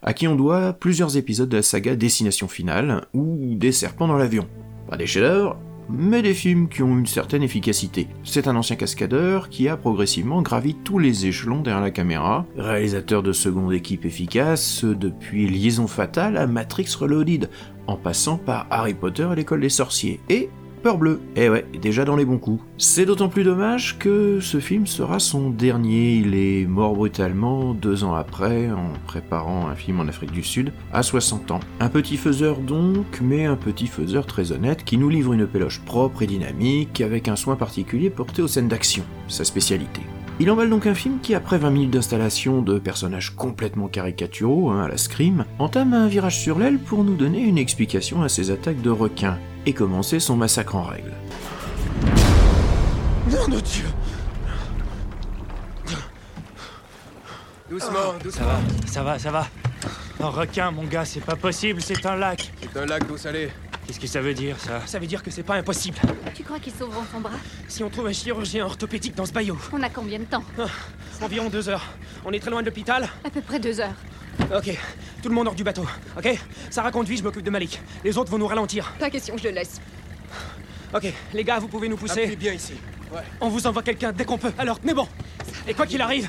à 0.00 0.14
qui 0.14 0.26
on 0.26 0.34
doit 0.34 0.72
plusieurs 0.72 1.18
épisodes 1.18 1.50
de 1.50 1.58
la 1.58 1.62
saga 1.62 1.94
Destination 1.94 2.48
Finale, 2.48 3.04
ou 3.12 3.54
Des 3.54 3.72
serpents 3.72 4.08
dans 4.08 4.16
l'avion. 4.16 4.48
Pas 4.88 4.96
des 4.96 5.06
chefs-d'œuvre, 5.06 5.58
mais 5.88 6.22
des 6.22 6.34
films 6.34 6.68
qui 6.68 6.82
ont 6.82 6.98
une 6.98 7.06
certaine 7.06 7.42
efficacité. 7.42 8.08
C'est 8.22 8.48
un 8.48 8.56
ancien 8.56 8.76
cascadeur 8.76 9.48
qui 9.48 9.68
a 9.68 9.76
progressivement 9.76 10.42
gravi 10.42 10.74
tous 10.74 10.98
les 10.98 11.26
échelons 11.26 11.60
derrière 11.60 11.82
la 11.82 11.90
caméra, 11.90 12.46
réalisateur 12.56 13.22
de 13.22 13.32
seconde 13.32 13.72
équipe 13.72 14.04
efficace 14.04 14.84
depuis 14.84 15.46
Liaison 15.46 15.86
Fatale 15.86 16.36
à 16.36 16.46
Matrix 16.46 16.94
Reloaded, 16.98 17.50
en 17.86 17.96
passant 17.96 18.38
par 18.38 18.66
Harry 18.70 18.94
Potter 18.94 19.28
et 19.32 19.36
l'école 19.36 19.60
des 19.60 19.68
sorciers, 19.68 20.20
et 20.28 20.48
Peur 20.84 20.98
Bleue. 20.98 21.22
Eh 21.34 21.48
ouais, 21.48 21.64
déjà 21.80 22.04
dans 22.04 22.14
les 22.14 22.26
bons 22.26 22.36
coups. 22.36 22.62
C'est 22.76 23.06
d'autant 23.06 23.30
plus 23.30 23.42
dommage 23.42 23.96
que 23.98 24.38
ce 24.40 24.60
film 24.60 24.86
sera 24.86 25.18
son 25.18 25.48
dernier. 25.48 26.16
Il 26.16 26.34
est 26.34 26.66
mort 26.66 26.94
brutalement 26.94 27.72
deux 27.72 28.04
ans 28.04 28.12
après, 28.12 28.70
en 28.70 28.92
préparant 29.06 29.66
un 29.66 29.76
film 29.76 30.00
en 30.00 30.08
Afrique 30.08 30.30
du 30.30 30.42
Sud, 30.42 30.74
à 30.92 31.02
60 31.02 31.52
ans. 31.52 31.60
Un 31.80 31.88
petit 31.88 32.18
faiseur 32.18 32.58
donc, 32.58 33.06
mais 33.22 33.46
un 33.46 33.56
petit 33.56 33.86
faiseur 33.86 34.26
très 34.26 34.52
honnête, 34.52 34.84
qui 34.84 34.98
nous 34.98 35.08
livre 35.08 35.32
une 35.32 35.46
péloche 35.46 35.80
propre 35.80 36.20
et 36.20 36.26
dynamique, 36.26 37.00
avec 37.00 37.28
un 37.28 37.36
soin 37.36 37.56
particulier 37.56 38.10
porté 38.10 38.42
aux 38.42 38.48
scènes 38.48 38.68
d'action, 38.68 39.04
sa 39.26 39.44
spécialité. 39.44 40.02
Il 40.38 40.50
emballe 40.50 40.68
donc 40.68 40.86
un 40.86 40.94
film 40.94 41.20
qui, 41.22 41.34
après 41.34 41.56
20 41.56 41.70
minutes 41.70 41.92
d'installation 41.92 42.60
de 42.60 42.78
personnages 42.78 43.34
complètement 43.34 43.88
caricaturaux, 43.88 44.68
hein, 44.68 44.84
à 44.84 44.88
la 44.88 44.98
Scream, 44.98 45.46
entame 45.58 45.94
un 45.94 46.08
virage 46.08 46.40
sur 46.40 46.58
l'aile 46.58 46.78
pour 46.78 47.04
nous 47.04 47.14
donner 47.14 47.40
une 47.40 47.56
explication 47.56 48.22
à 48.22 48.28
ses 48.28 48.50
attaques 48.50 48.82
de 48.82 48.90
requins, 48.90 49.38
et 49.66 49.72
commencer 49.72 50.20
son 50.20 50.36
massacre 50.36 50.76
en 50.76 50.82
règle. 50.84 51.12
Nom 53.30 53.48
de 53.48 53.60
Dieu 53.60 53.86
Doucement, 57.70 58.14
doucement. 58.22 58.44
Ça 58.44 58.44
va, 58.44 58.86
ça 58.86 59.02
va, 59.02 59.18
ça 59.18 59.30
va. 59.30 59.46
Un 60.20 60.28
requin, 60.28 60.70
mon 60.70 60.84
gars, 60.84 61.04
c'est 61.04 61.20
pas 61.20 61.34
possible, 61.34 61.80
c'est 61.80 62.04
un 62.06 62.14
lac. 62.14 62.52
C'est 62.60 62.78
un 62.78 62.86
lac 62.86 63.06
d'eau 63.08 63.16
salée. 63.16 63.50
Qu'est-ce 63.86 63.98
que 64.00 64.06
ça 64.06 64.20
veut 64.20 64.34
dire, 64.34 64.58
ça 64.60 64.80
Ça 64.86 64.98
veut 64.98 65.06
dire 65.06 65.22
que 65.22 65.30
c'est 65.30 65.42
pas 65.42 65.56
impossible. 65.56 65.98
Tu 66.34 66.42
crois 66.44 66.58
qu'ils 66.58 66.72
sauveront 66.72 67.02
son 67.10 67.20
bras? 67.20 67.32
Si 67.68 67.82
on 67.82 67.90
trouve 67.90 68.06
un 68.06 68.12
chirurgien 68.12 68.64
orthopédique 68.64 69.14
dans 69.14 69.26
ce 69.26 69.32
bayou, 69.32 69.58
On 69.72 69.82
a 69.82 69.90
combien 69.90 70.18
de 70.18 70.24
temps? 70.24 70.44
Environ 71.22 71.48
deux 71.50 71.68
heures. 71.68 71.84
On 72.24 72.32
est 72.32 72.38
très 72.40 72.50
loin 72.50 72.60
de 72.60 72.66
l'hôpital 72.66 73.08
À 73.24 73.30
peu 73.30 73.40
près 73.40 73.58
deux 73.58 73.80
heures. 73.80 73.94
Ok, 74.56 74.76
tout 75.22 75.28
le 75.28 75.34
monde 75.34 75.48
hors 75.48 75.54
du 75.54 75.64
bateau, 75.64 75.84
ok? 76.16 76.38
Sarah 76.70 76.90
conduit, 76.90 77.16
je 77.16 77.22
m'occupe 77.22 77.42
de 77.42 77.50
Malik. 77.50 77.80
Les 78.04 78.16
autres 78.18 78.30
vont 78.30 78.38
nous 78.38 78.46
ralentir. 78.46 78.92
Pas 78.98 79.10
question 79.10 79.34
que 79.36 79.40
je 79.42 79.48
le 79.48 79.54
laisse. 79.54 79.80
Ok, 80.94 81.12
les 81.32 81.44
gars, 81.44 81.58
vous 81.58 81.68
pouvez 81.68 81.88
nous 81.88 81.96
pousser 81.96 82.36
bien 82.36 82.52
ici. 82.52 82.74
On 83.40 83.48
vous 83.48 83.66
envoie 83.66 83.82
quelqu'un 83.82 84.12
dès 84.12 84.24
qu'on 84.24 84.38
peut, 84.38 84.52
alors 84.58 84.80
tenez 84.80 84.94
bon 84.94 85.06
Et 85.68 85.74
quoi 85.74 85.86
qu'il 85.86 86.00
arrive, 86.02 86.28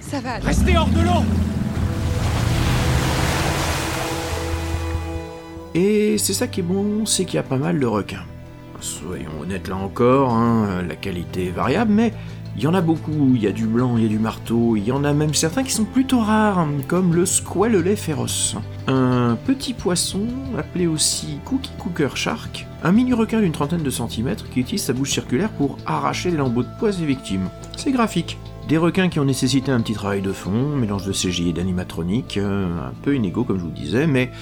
Ça 0.00 0.20
va. 0.20 0.34
aller. 0.34 0.44
restez 0.46 0.76
hors 0.76 0.88
de 0.88 1.00
l'eau 1.00 1.22
Et 5.74 6.16
c'est 6.18 6.32
ça 6.34 6.46
qui 6.46 6.60
est 6.60 6.62
bon, 6.62 7.06
c'est 7.06 7.24
qu'il 7.24 7.34
y 7.36 7.38
a 7.38 7.42
pas 7.42 7.56
mal 7.56 7.78
de 7.78 7.86
requins. 7.86 8.24
Soyons 8.80 9.40
honnêtes 9.40 9.68
là 9.68 9.76
encore, 9.76 10.32
hein, 10.32 10.82
la 10.86 10.94
qualité 10.96 11.46
est 11.48 11.50
variable, 11.50 11.92
mais 11.92 12.12
il 12.58 12.64
y 12.64 12.66
en 12.66 12.74
a 12.74 12.80
beaucoup. 12.80 13.34
Il 13.36 13.40
y 13.40 13.46
a 13.46 13.52
du 13.52 13.66
blanc, 13.66 13.96
il 13.96 14.02
y 14.02 14.06
a 14.06 14.08
du 14.08 14.18
marteau, 14.18 14.74
il 14.74 14.82
y 14.82 14.90
en 14.90 15.04
a 15.04 15.12
même 15.12 15.32
certains 15.32 15.62
qui 15.62 15.70
sont 15.70 15.84
plutôt 15.84 16.18
rares, 16.18 16.58
hein, 16.58 16.70
comme 16.88 17.14
le 17.14 17.24
squalelet 17.24 17.94
féroce. 17.94 18.56
Un 18.88 19.38
petit 19.46 19.74
poisson, 19.74 20.22
appelé 20.58 20.88
aussi 20.88 21.38
cookie 21.44 21.70
cooker 21.78 22.16
shark, 22.16 22.66
un 22.82 22.90
mini 22.90 23.12
requin 23.12 23.40
d'une 23.40 23.52
trentaine 23.52 23.84
de 23.84 23.90
centimètres 23.90 24.50
qui 24.50 24.58
utilise 24.58 24.82
sa 24.82 24.92
bouche 24.92 25.12
circulaire 25.12 25.50
pour 25.50 25.78
arracher 25.86 26.32
les 26.32 26.36
lambeaux 26.36 26.64
de 26.64 26.68
poids 26.80 26.90
des 26.90 27.06
victimes. 27.06 27.48
C'est 27.76 27.92
graphique. 27.92 28.38
Des 28.68 28.76
requins 28.76 29.08
qui 29.08 29.20
ont 29.20 29.24
nécessité 29.24 29.70
un 29.70 29.80
petit 29.80 29.94
travail 29.94 30.20
de 30.20 30.32
fond, 30.32 30.74
mélange 30.74 31.06
de 31.06 31.12
CGI 31.12 31.50
et 31.50 31.52
d'animatronique, 31.52 32.38
euh, 32.38 32.66
un 32.88 32.92
peu 33.02 33.14
inégaux 33.14 33.44
comme 33.44 33.58
je 33.58 33.64
vous 33.64 33.70
disais, 33.70 34.08
mais 34.08 34.32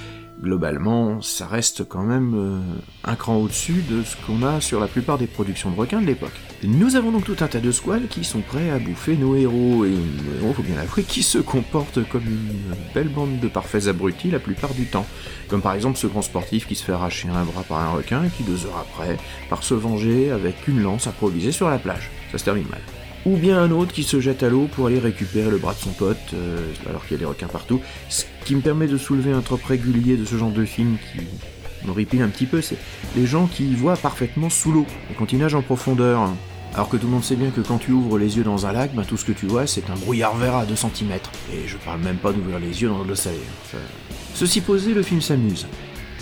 globalement, 0.40 1.22
ça 1.22 1.46
reste 1.46 1.88
quand 1.88 2.02
même 2.02 2.34
euh, 2.34 2.60
un 3.04 3.14
cran 3.14 3.36
au-dessus 3.36 3.84
de 3.88 4.02
ce 4.02 4.16
qu'on 4.16 4.42
a 4.42 4.60
sur 4.60 4.80
la 4.80 4.86
plupart 4.86 5.18
des 5.18 5.26
productions 5.26 5.70
de 5.70 5.76
requins 5.76 6.00
de 6.00 6.06
l'époque. 6.06 6.38
Nous 6.62 6.96
avons 6.96 7.10
donc 7.10 7.24
tout 7.24 7.36
un 7.40 7.46
tas 7.46 7.60
de 7.60 7.70
squales 7.70 8.08
qui 8.08 8.24
sont 8.24 8.40
prêts 8.40 8.70
à 8.70 8.78
bouffer 8.78 9.16
nos 9.16 9.34
héros, 9.36 9.84
et 9.84 9.90
nos 9.90 10.40
héros, 10.40 10.54
faut 10.54 10.62
bien 10.62 10.76
l'avouer, 10.76 11.02
qui 11.02 11.22
se 11.22 11.38
comportent 11.38 12.06
comme 12.08 12.24
une 12.24 12.74
belle 12.94 13.08
bande 13.08 13.40
de 13.40 13.48
parfaits 13.48 13.88
abrutis 13.88 14.30
la 14.30 14.38
plupart 14.38 14.74
du 14.74 14.86
temps. 14.86 15.06
Comme 15.48 15.62
par 15.62 15.74
exemple 15.74 15.98
ce 15.98 16.06
grand 16.06 16.22
sportif 16.22 16.66
qui 16.66 16.74
se 16.74 16.84
fait 16.84 16.92
arracher 16.92 17.28
un 17.28 17.44
bras 17.44 17.62
par 17.62 17.78
un 17.78 17.90
requin 17.90 18.24
et 18.24 18.30
qui 18.30 18.42
deux 18.42 18.66
heures 18.66 18.84
après 18.90 19.16
part 19.48 19.62
se 19.62 19.74
venger 19.74 20.30
avec 20.30 20.66
une 20.68 20.82
lance 20.82 21.06
improvisée 21.06 21.52
sur 21.52 21.68
la 21.68 21.78
plage. 21.78 22.10
Ça 22.32 22.38
se 22.38 22.44
termine 22.44 22.66
mal 22.68 22.80
ou 23.26 23.36
bien 23.36 23.60
un 23.60 23.72
autre 23.72 23.92
qui 23.92 24.04
se 24.04 24.20
jette 24.20 24.44
à 24.44 24.48
l'eau 24.48 24.68
pour 24.70 24.86
aller 24.86 25.00
récupérer 25.00 25.50
le 25.50 25.58
bras 25.58 25.74
de 25.74 25.78
son 25.80 25.90
pote, 25.90 26.16
euh, 26.32 26.58
alors 26.88 27.02
qu'il 27.02 27.12
y 27.12 27.14
a 27.16 27.18
des 27.18 27.24
requins 27.26 27.48
partout. 27.48 27.80
Ce 28.08 28.24
qui 28.44 28.54
me 28.54 28.60
permet 28.60 28.86
de 28.86 28.96
soulever 28.96 29.32
un 29.32 29.40
trope 29.40 29.64
régulier 29.64 30.16
de 30.16 30.24
ce 30.24 30.36
genre 30.36 30.52
de 30.52 30.64
film 30.64 30.96
qui 31.12 31.86
m'horripile 31.86 32.22
un 32.22 32.28
petit 32.28 32.46
peu, 32.46 32.62
c'est 32.62 32.78
les 33.16 33.26
gens 33.26 33.48
qui 33.48 33.74
voient 33.74 33.96
parfaitement 33.96 34.48
sous 34.48 34.70
l'eau 34.70 34.86
et 35.10 35.14
quand 35.14 35.32
ils 35.32 35.38
nagent 35.38 35.56
en 35.56 35.62
profondeur. 35.62 36.30
Alors 36.74 36.88
que 36.88 36.96
tout 36.96 37.06
le 37.06 37.12
monde 37.12 37.24
sait 37.24 37.36
bien 37.36 37.50
que 37.50 37.62
quand 37.62 37.78
tu 37.78 37.90
ouvres 37.92 38.18
les 38.18 38.36
yeux 38.36 38.44
dans 38.44 38.66
un 38.66 38.72
lac, 38.72 38.94
ben, 38.94 39.02
tout 39.02 39.16
ce 39.16 39.24
que 39.24 39.32
tu 39.32 39.46
vois 39.46 39.66
c'est 39.66 39.88
un 39.90 39.94
brouillard 39.94 40.36
vert 40.36 40.54
à 40.54 40.66
2 40.66 40.76
cm. 40.76 41.12
Et 41.52 41.66
je 41.66 41.76
parle 41.78 42.00
même 42.00 42.16
pas 42.18 42.32
d'ouvrir 42.32 42.60
les 42.60 42.80
yeux 42.82 42.88
dans 42.88 43.02
l'eau 43.02 43.14
salée. 43.14 43.38
Enfin, 43.64 43.78
Ceci 44.34 44.60
posé, 44.60 44.92
le 44.92 45.02
film 45.02 45.20
s'amuse. 45.20 45.66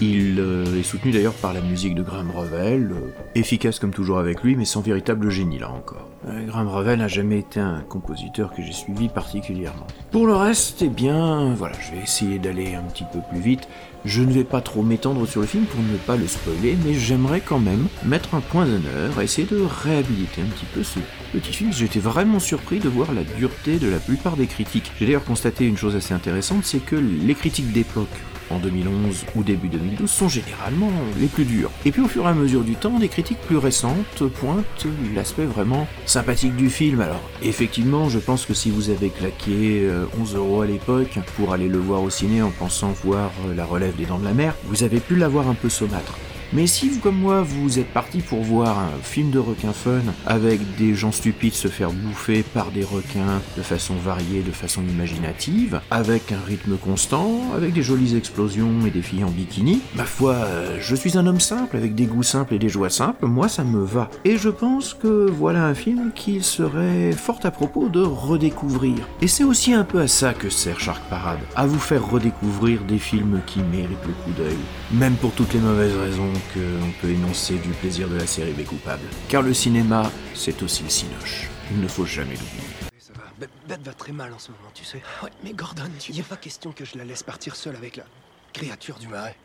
Il 0.00 0.40
euh, 0.40 0.80
est 0.80 0.82
soutenu 0.82 1.12
d'ailleurs 1.12 1.34
par 1.34 1.52
la 1.52 1.60
musique 1.60 1.94
de 1.94 2.02
Graham 2.02 2.30
Revel, 2.32 2.90
euh, 2.90 3.10
efficace 3.36 3.78
comme 3.78 3.92
toujours 3.92 4.18
avec 4.18 4.42
lui, 4.42 4.56
mais 4.56 4.64
sans 4.64 4.80
véritable 4.80 5.30
génie 5.30 5.58
là 5.58 5.70
encore. 5.70 6.08
Euh, 6.26 6.44
Graham 6.46 6.68
Revel 6.68 6.98
n'a 6.98 7.06
jamais 7.06 7.38
été 7.38 7.60
un 7.60 7.80
compositeur 7.88 8.52
que 8.52 8.60
j'ai 8.60 8.72
suivi 8.72 9.08
particulièrement. 9.08 9.86
Pour 10.10 10.26
le 10.26 10.34
reste, 10.34 10.82
eh 10.82 10.88
bien, 10.88 11.54
voilà, 11.54 11.76
je 11.80 11.92
vais 11.92 12.02
essayer 12.02 12.40
d'aller 12.40 12.74
un 12.74 12.82
petit 12.82 13.04
peu 13.12 13.20
plus 13.30 13.40
vite. 13.40 13.68
Je 14.04 14.22
ne 14.22 14.32
vais 14.32 14.44
pas 14.44 14.60
trop 14.60 14.82
m'étendre 14.82 15.26
sur 15.26 15.40
le 15.40 15.46
film 15.46 15.64
pour 15.64 15.80
ne 15.80 15.96
pas 15.96 16.16
le 16.16 16.26
spoiler, 16.26 16.76
mais 16.84 16.94
j'aimerais 16.94 17.40
quand 17.40 17.60
même 17.60 17.86
mettre 18.04 18.34
un 18.34 18.40
point 18.40 18.66
d'honneur 18.66 19.20
essayer 19.22 19.46
de 19.46 19.62
réhabiliter 19.84 20.42
un 20.42 20.46
petit 20.46 20.66
peu 20.74 20.82
ce 20.82 20.98
petit 21.32 21.52
film. 21.52 21.72
J'étais 21.72 22.00
vraiment 22.00 22.40
surpris 22.40 22.80
de 22.80 22.88
voir 22.88 23.12
la 23.12 23.22
dureté 23.22 23.78
de 23.78 23.88
la 23.88 23.98
plupart 23.98 24.36
des 24.36 24.46
critiques. 24.46 24.90
J'ai 24.98 25.06
d'ailleurs 25.06 25.24
constaté 25.24 25.66
une 25.66 25.76
chose 25.76 25.96
assez 25.96 26.12
intéressante, 26.12 26.64
c'est 26.64 26.84
que 26.84 26.96
les 26.96 27.34
critiques 27.34 27.72
d'époque 27.72 28.08
en 28.50 28.58
2011 28.58 29.24
ou 29.34 29.42
début 29.42 29.68
2012 29.68 30.10
sont 30.10 30.28
généralement 30.28 30.90
les 31.18 31.26
plus 31.26 31.44
durs. 31.44 31.70
Et 31.84 31.92
puis 31.92 32.02
au 32.02 32.08
fur 32.08 32.24
et 32.24 32.28
à 32.28 32.34
mesure 32.34 32.62
du 32.62 32.74
temps, 32.74 32.98
des 32.98 33.08
critiques 33.08 33.40
plus 33.40 33.56
récentes 33.56 34.22
pointent 34.40 34.86
l'aspect 35.14 35.44
vraiment 35.44 35.86
sympathique 36.06 36.56
du 36.56 36.70
film. 36.70 37.00
Alors 37.00 37.22
effectivement, 37.42 38.08
je 38.08 38.18
pense 38.18 38.46
que 38.46 38.54
si 38.54 38.70
vous 38.70 38.90
avez 38.90 39.10
claqué 39.10 39.82
euh, 39.82 40.06
11 40.20 40.36
euros 40.36 40.62
à 40.62 40.66
l'époque 40.66 41.18
pour 41.36 41.52
aller 41.52 41.68
le 41.68 41.78
voir 41.78 42.02
au 42.02 42.10
ciné 42.10 42.42
en 42.42 42.50
pensant 42.50 42.92
voir 43.04 43.30
euh, 43.46 43.54
la 43.54 43.64
relève 43.64 43.96
des 43.96 44.06
dents 44.06 44.18
de 44.18 44.24
la 44.24 44.34
mer, 44.34 44.54
vous 44.64 44.82
avez 44.82 45.00
pu 45.00 45.16
l'avoir 45.16 45.48
un 45.48 45.54
peu 45.54 45.68
saumâtre. 45.68 46.14
Mais 46.54 46.68
si 46.68 46.88
vous 46.88 47.00
comme 47.00 47.18
moi 47.18 47.42
vous 47.42 47.80
êtes 47.80 47.92
parti 47.92 48.18
pour 48.18 48.40
voir 48.42 48.78
un 48.78 49.02
film 49.02 49.30
de 49.32 49.40
requin 49.40 49.72
fun 49.72 50.02
avec 50.24 50.60
des 50.76 50.94
gens 50.94 51.10
stupides 51.10 51.52
se 51.52 51.66
faire 51.66 51.90
bouffer 51.90 52.44
par 52.44 52.70
des 52.70 52.84
requins 52.84 53.42
de 53.56 53.62
façon 53.62 53.94
variée, 53.96 54.42
de 54.42 54.52
façon 54.52 54.82
imaginative, 54.88 55.80
avec 55.90 56.30
un 56.30 56.38
rythme 56.46 56.76
constant, 56.76 57.40
avec 57.56 57.72
des 57.72 57.82
jolies 57.82 58.16
explosions 58.16 58.86
et 58.86 58.90
des 58.90 59.02
filles 59.02 59.24
en 59.24 59.30
bikini, 59.30 59.80
ma 59.96 60.04
foi, 60.04 60.34
euh, 60.34 60.78
je 60.80 60.94
suis 60.94 61.18
un 61.18 61.26
homme 61.26 61.40
simple 61.40 61.76
avec 61.76 61.96
des 61.96 62.06
goûts 62.06 62.22
simples 62.22 62.54
et 62.54 62.60
des 62.60 62.68
joies 62.68 62.88
simples, 62.88 63.26
moi 63.26 63.48
ça 63.48 63.64
me 63.64 63.84
va. 63.84 64.08
Et 64.24 64.36
je 64.36 64.48
pense 64.48 64.94
que 64.94 65.28
voilà 65.28 65.64
un 65.64 65.74
film 65.74 66.12
qu'il 66.14 66.44
serait 66.44 67.10
fort 67.10 67.40
à 67.42 67.50
propos 67.50 67.88
de 67.88 68.00
redécouvrir. 68.00 68.94
Et 69.20 69.26
c'est 69.26 69.42
aussi 69.42 69.72
un 69.72 69.82
peu 69.82 70.00
à 70.00 70.06
ça 70.06 70.32
que 70.32 70.50
sert 70.50 70.78
Shark 70.78 71.02
Parade, 71.10 71.40
à 71.56 71.66
vous 71.66 71.80
faire 71.80 72.08
redécouvrir 72.08 72.82
des 72.84 72.98
films 72.98 73.40
qui 73.44 73.58
méritent 73.58 74.06
le 74.06 74.12
coup 74.22 74.30
d'œil, 74.36 74.56
même 74.92 75.14
pour 75.16 75.32
toutes 75.32 75.52
les 75.52 75.60
mauvaises 75.60 75.96
raisons 75.96 76.30
qu'on 76.52 76.90
peut 77.00 77.10
énoncer 77.10 77.56
du 77.58 77.70
plaisir 77.70 78.08
de 78.08 78.16
la 78.16 78.26
série 78.26 78.52
B 78.52 78.64
coupable. 78.64 79.02
Car 79.28 79.42
le 79.42 79.54
cinéma, 79.54 80.10
c'est 80.34 80.62
aussi 80.62 80.82
le 80.82 80.90
cinoche. 80.90 81.48
Il 81.70 81.80
ne 81.80 81.88
faut 81.88 82.04
jamais 82.04 82.34
l'oublier. 82.34 82.68
Ça 82.98 83.12
va. 83.14 83.22
Beth, 83.38 83.50
Beth 83.66 83.82
va 83.82 83.92
très 83.94 84.12
mal 84.12 84.32
en 84.32 84.38
ce 84.38 84.50
moment, 84.50 84.70
tu 84.74 84.84
sais. 84.84 85.02
Ouais, 85.22 85.30
mais 85.42 85.52
Gordon, 85.52 85.90
tu... 85.98 86.12
Il 86.12 86.20
a 86.20 86.24
pas 86.24 86.36
question 86.36 86.72
que 86.72 86.84
je 86.84 86.98
la 86.98 87.04
laisse 87.04 87.22
partir 87.22 87.56
seule 87.56 87.76
avec 87.76 87.96
la 87.96 88.04
créature 88.52 88.98
du 88.98 89.08
marais. 89.08 89.36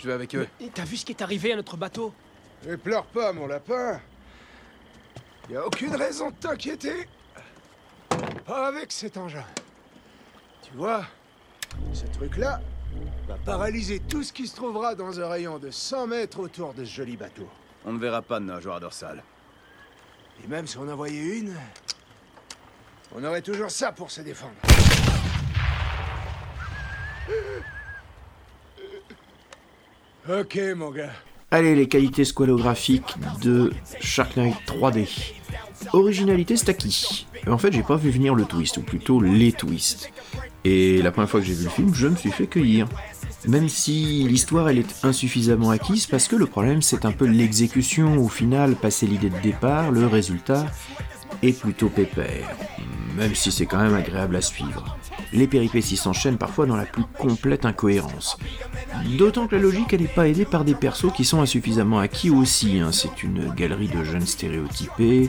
Je 0.00 0.06
vais 0.06 0.12
avec 0.12 0.34
eux. 0.34 0.46
Et 0.60 0.68
T'as 0.68 0.84
vu 0.84 0.96
ce 0.96 1.04
qui 1.04 1.12
est 1.12 1.22
arrivé 1.22 1.52
à 1.52 1.56
notre 1.56 1.76
bateau? 1.76 2.12
Ne 2.66 2.76
pleure 2.76 3.06
pas, 3.06 3.32
mon 3.32 3.46
lapin. 3.46 4.00
Y 5.50 5.56
a 5.56 5.66
aucune 5.66 5.94
raison 5.94 6.30
de 6.30 6.36
t'inquiéter. 6.36 7.08
Pas 8.46 8.68
avec 8.68 8.92
cet 8.92 9.16
engin. 9.16 9.44
Tu 10.62 10.72
vois, 10.74 11.04
ce 11.92 12.06
truc-là 12.06 12.60
va 13.28 13.36
paralyser 13.44 14.00
tout 14.00 14.22
ce 14.22 14.32
qui 14.32 14.46
se 14.46 14.54
trouvera 14.54 14.94
dans 14.94 15.20
un 15.20 15.28
rayon 15.28 15.58
de 15.58 15.70
100 15.70 16.06
mètres 16.06 16.40
autour 16.40 16.74
de 16.74 16.84
ce 16.84 16.94
joli 16.94 17.16
bateau. 17.16 17.48
On 17.84 17.92
ne 17.92 17.98
verra 17.98 18.22
pas 18.22 18.40
de 18.40 18.44
nageoire 18.44 18.80
dorsale. 18.80 19.22
Et 20.44 20.48
même 20.48 20.66
si 20.66 20.78
on 20.78 20.88
en 20.88 20.96
voyait 20.96 21.38
une, 21.38 21.54
on 23.14 23.22
aurait 23.24 23.42
toujours 23.42 23.70
ça 23.70 23.92
pour 23.92 24.10
se 24.10 24.20
défendre. 24.20 24.54
Ok, 30.28 30.58
mon 30.76 30.90
gars. 30.90 31.12
Allez, 31.50 31.74
les 31.74 31.86
qualités 31.86 32.24
squalographiques 32.24 33.14
de 33.42 33.72
Shark 34.00 34.36
Knight 34.36 34.56
3D. 34.66 35.34
Originalité, 35.92 36.56
c'est 36.56 36.70
acquis. 36.70 37.26
En 37.46 37.58
fait, 37.58 37.72
j'ai 37.72 37.82
pas 37.82 37.96
vu 37.96 38.10
venir 38.10 38.34
le 38.34 38.44
twist, 38.44 38.78
ou 38.78 38.82
plutôt 38.82 39.20
les 39.20 39.52
twists. 39.52 40.10
Et 40.64 41.02
la 41.02 41.10
première 41.10 41.28
fois 41.28 41.40
que 41.40 41.46
j'ai 41.46 41.54
vu 41.54 41.64
le 41.64 41.70
film, 41.70 41.94
je 41.94 42.08
me 42.08 42.16
suis 42.16 42.30
fait 42.30 42.46
cueillir. 42.46 42.86
Même 43.46 43.68
si 43.68 44.26
l'histoire 44.26 44.70
elle 44.70 44.78
est 44.78 45.04
insuffisamment 45.04 45.70
acquise, 45.70 46.06
parce 46.06 46.28
que 46.28 46.36
le 46.36 46.46
problème 46.46 46.80
c'est 46.80 47.04
un 47.04 47.12
peu 47.12 47.26
l'exécution. 47.26 48.16
Au 48.16 48.28
final, 48.28 48.74
passer 48.74 49.06
l'idée 49.06 49.28
de 49.28 49.38
départ, 49.40 49.90
le 49.90 50.06
résultat 50.06 50.66
est 51.42 51.58
plutôt 51.58 51.90
pépère. 51.90 52.48
Même 53.16 53.34
si 53.34 53.52
c'est 53.52 53.66
quand 53.66 53.82
même 53.82 53.94
agréable 53.94 54.36
à 54.36 54.40
suivre. 54.40 54.96
Les 55.32 55.46
péripéties 55.46 55.96
s'enchaînent 55.96 56.38
parfois 56.38 56.64
dans 56.64 56.76
la 56.76 56.86
plus 56.86 57.04
complète 57.18 57.64
incohérence. 57.66 58.38
D'autant 59.18 59.46
que 59.46 59.56
la 59.56 59.62
logique 59.62 59.92
elle 59.92 60.00
n'est 60.02 60.08
pas 60.08 60.28
aidée 60.28 60.44
par 60.44 60.64
des 60.64 60.74
persos 60.74 61.12
qui 61.12 61.24
sont 61.24 61.42
insuffisamment 61.42 61.98
acquis 61.98 62.30
aussi. 62.30 62.80
hein. 62.80 62.90
C'est 62.92 63.22
une 63.22 63.52
galerie 63.52 63.88
de 63.88 64.04
jeunes 64.04 64.26
stéréotypés 64.26 65.28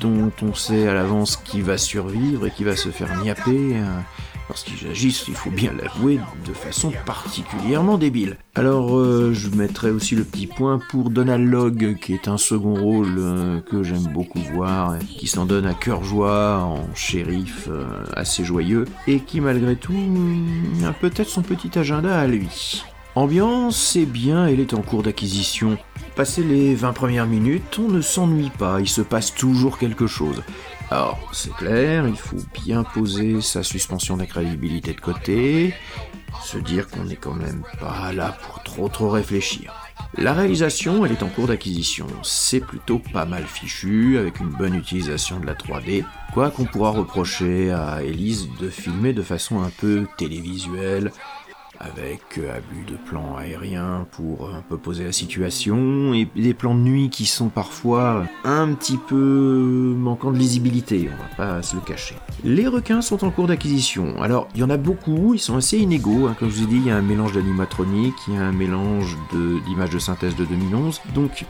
dont 0.00 0.32
on 0.40 0.54
sait 0.54 0.88
à 0.88 0.94
l'avance 0.94 1.36
qui 1.36 1.60
va 1.60 1.76
survivre 1.76 2.46
et 2.46 2.50
qui 2.50 2.64
va 2.64 2.74
se 2.74 2.88
faire 2.88 3.20
niapper. 3.22 3.76
hein, 3.76 4.02
parce 4.48 4.62
qu'ils 4.62 4.88
agissent, 4.88 5.24
il 5.28 5.34
faut 5.34 5.50
bien 5.50 5.72
l'avouer, 5.72 6.20
de 6.46 6.52
façon 6.52 6.92
particulièrement 7.06 7.98
débile. 7.98 8.36
Alors, 8.54 8.96
euh, 8.96 9.32
je 9.32 9.48
mettrai 9.50 9.90
aussi 9.90 10.14
le 10.14 10.24
petit 10.24 10.46
point 10.46 10.78
pour 10.90 11.10
Donald 11.10 11.48
Logg, 11.48 11.98
qui 12.00 12.14
est 12.14 12.28
un 12.28 12.38
second 12.38 12.74
rôle 12.74 13.16
euh, 13.18 13.60
que 13.60 13.82
j'aime 13.82 14.06
beaucoup 14.12 14.38
voir, 14.38 14.98
qui 14.98 15.26
s'en 15.26 15.46
donne 15.46 15.66
à 15.66 15.74
cœur 15.74 16.04
joie 16.04 16.60
en 16.60 16.94
shérif 16.94 17.68
euh, 17.68 17.84
assez 18.14 18.44
joyeux, 18.44 18.84
et 19.06 19.20
qui 19.20 19.40
malgré 19.40 19.76
tout 19.76 19.94
a 20.86 20.92
peut-être 20.92 21.28
son 21.28 21.42
petit 21.42 21.78
agenda 21.78 22.18
à 22.18 22.26
lui. 22.26 22.84
Ambiance, 23.16 23.76
c'est 23.76 24.06
bien, 24.06 24.48
elle 24.48 24.58
est 24.58 24.74
en 24.74 24.82
cours 24.82 25.04
d'acquisition. 25.04 25.78
Passé 26.16 26.42
les 26.42 26.74
20 26.74 26.92
premières 26.92 27.26
minutes, 27.26 27.78
on 27.78 27.88
ne 27.88 28.00
s'ennuie 28.00 28.50
pas, 28.58 28.80
il 28.80 28.88
se 28.88 29.02
passe 29.02 29.32
toujours 29.32 29.78
quelque 29.78 30.08
chose. 30.08 30.42
Alors, 30.90 31.18
c'est 31.32 31.52
clair, 31.54 32.06
il 32.06 32.16
faut 32.16 32.36
bien 32.64 32.84
poser 32.84 33.40
sa 33.40 33.62
suspension 33.62 34.16
d'incrédibilité 34.16 34.92
de 34.92 35.00
côté, 35.00 35.74
se 36.42 36.58
dire 36.58 36.88
qu'on 36.88 37.04
n'est 37.04 37.16
quand 37.16 37.34
même 37.34 37.62
pas 37.80 38.12
là 38.12 38.36
pour 38.46 38.62
trop 38.62 38.88
trop 38.88 39.08
réfléchir. 39.08 39.72
La 40.16 40.32
réalisation, 40.32 41.04
elle 41.04 41.12
est 41.12 41.22
en 41.22 41.28
cours 41.28 41.48
d'acquisition. 41.48 42.06
C'est 42.22 42.60
plutôt 42.60 43.00
pas 43.00 43.24
mal 43.24 43.44
fichu, 43.44 44.18
avec 44.18 44.38
une 44.38 44.50
bonne 44.50 44.74
utilisation 44.74 45.40
de 45.40 45.46
la 45.46 45.54
3D. 45.54 46.04
Quoi 46.32 46.50
qu'on 46.50 46.64
pourra 46.64 46.90
reprocher 46.90 47.72
à 47.72 48.02
Elise 48.02 48.48
de 48.60 48.68
filmer 48.68 49.12
de 49.12 49.22
façon 49.22 49.62
un 49.62 49.70
peu 49.70 50.06
télévisuelle, 50.16 51.10
avec 51.80 52.20
euh, 52.38 52.56
abus 52.56 52.84
de 52.84 52.96
plans 52.96 53.36
aériens 53.36 54.06
pour 54.12 54.50
un 54.54 54.62
peu 54.62 54.76
poser 54.76 55.04
la 55.04 55.12
situation, 55.12 56.14
et 56.14 56.28
des 56.36 56.54
plans 56.54 56.74
de 56.74 56.80
nuit 56.80 57.10
qui 57.10 57.26
sont 57.26 57.48
parfois 57.48 58.24
un 58.44 58.72
petit 58.74 58.96
peu 58.96 59.94
manquant 59.96 60.30
de 60.30 60.38
lisibilité, 60.38 61.08
on 61.12 61.40
va 61.40 61.52
pas 61.52 61.62
se 61.62 61.76
le 61.76 61.82
cacher. 61.82 62.16
Les 62.44 62.66
requins 62.66 63.02
sont 63.02 63.24
en 63.24 63.30
cours 63.30 63.46
d'acquisition, 63.46 64.20
alors 64.22 64.48
il 64.54 64.60
y 64.60 64.64
en 64.64 64.70
a 64.70 64.76
beaucoup, 64.76 65.34
ils 65.34 65.40
sont 65.40 65.56
assez 65.56 65.78
inégaux, 65.78 66.26
hein. 66.26 66.36
comme 66.38 66.50
je 66.50 66.56
vous 66.56 66.64
ai 66.64 66.66
dit, 66.66 66.76
il 66.76 66.86
y 66.86 66.90
a 66.90 66.96
un 66.96 67.02
mélange 67.02 67.32
d'animatronique, 67.32 68.14
il 68.28 68.34
y 68.34 68.36
a 68.36 68.42
un 68.42 68.52
mélange 68.52 69.16
d'images 69.66 69.90
de, 69.90 69.98
synthèse 69.98 70.36
de 70.36 70.44
2011, 70.44 71.00
donc 71.14 71.44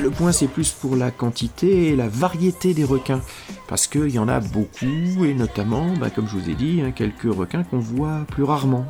le 0.00 0.10
point 0.10 0.32
c'est 0.32 0.48
plus 0.48 0.70
pour 0.72 0.96
la 0.96 1.10
quantité 1.10 1.88
et 1.88 1.96
la 1.96 2.08
variété 2.08 2.74
des 2.74 2.84
requins, 2.84 3.20
parce 3.68 3.86
qu'il 3.86 4.10
y 4.10 4.18
en 4.18 4.28
a 4.28 4.40
beaucoup, 4.40 5.24
et 5.24 5.34
notamment, 5.34 5.86
bah, 5.98 6.10
comme 6.10 6.26
je 6.26 6.36
vous 6.36 6.50
ai 6.50 6.54
dit, 6.54 6.82
hein, 6.82 6.90
quelques 6.90 7.32
requins 7.32 7.62
qu'on 7.62 7.78
voit 7.78 8.20
plus 8.28 8.44
rarement 8.44 8.86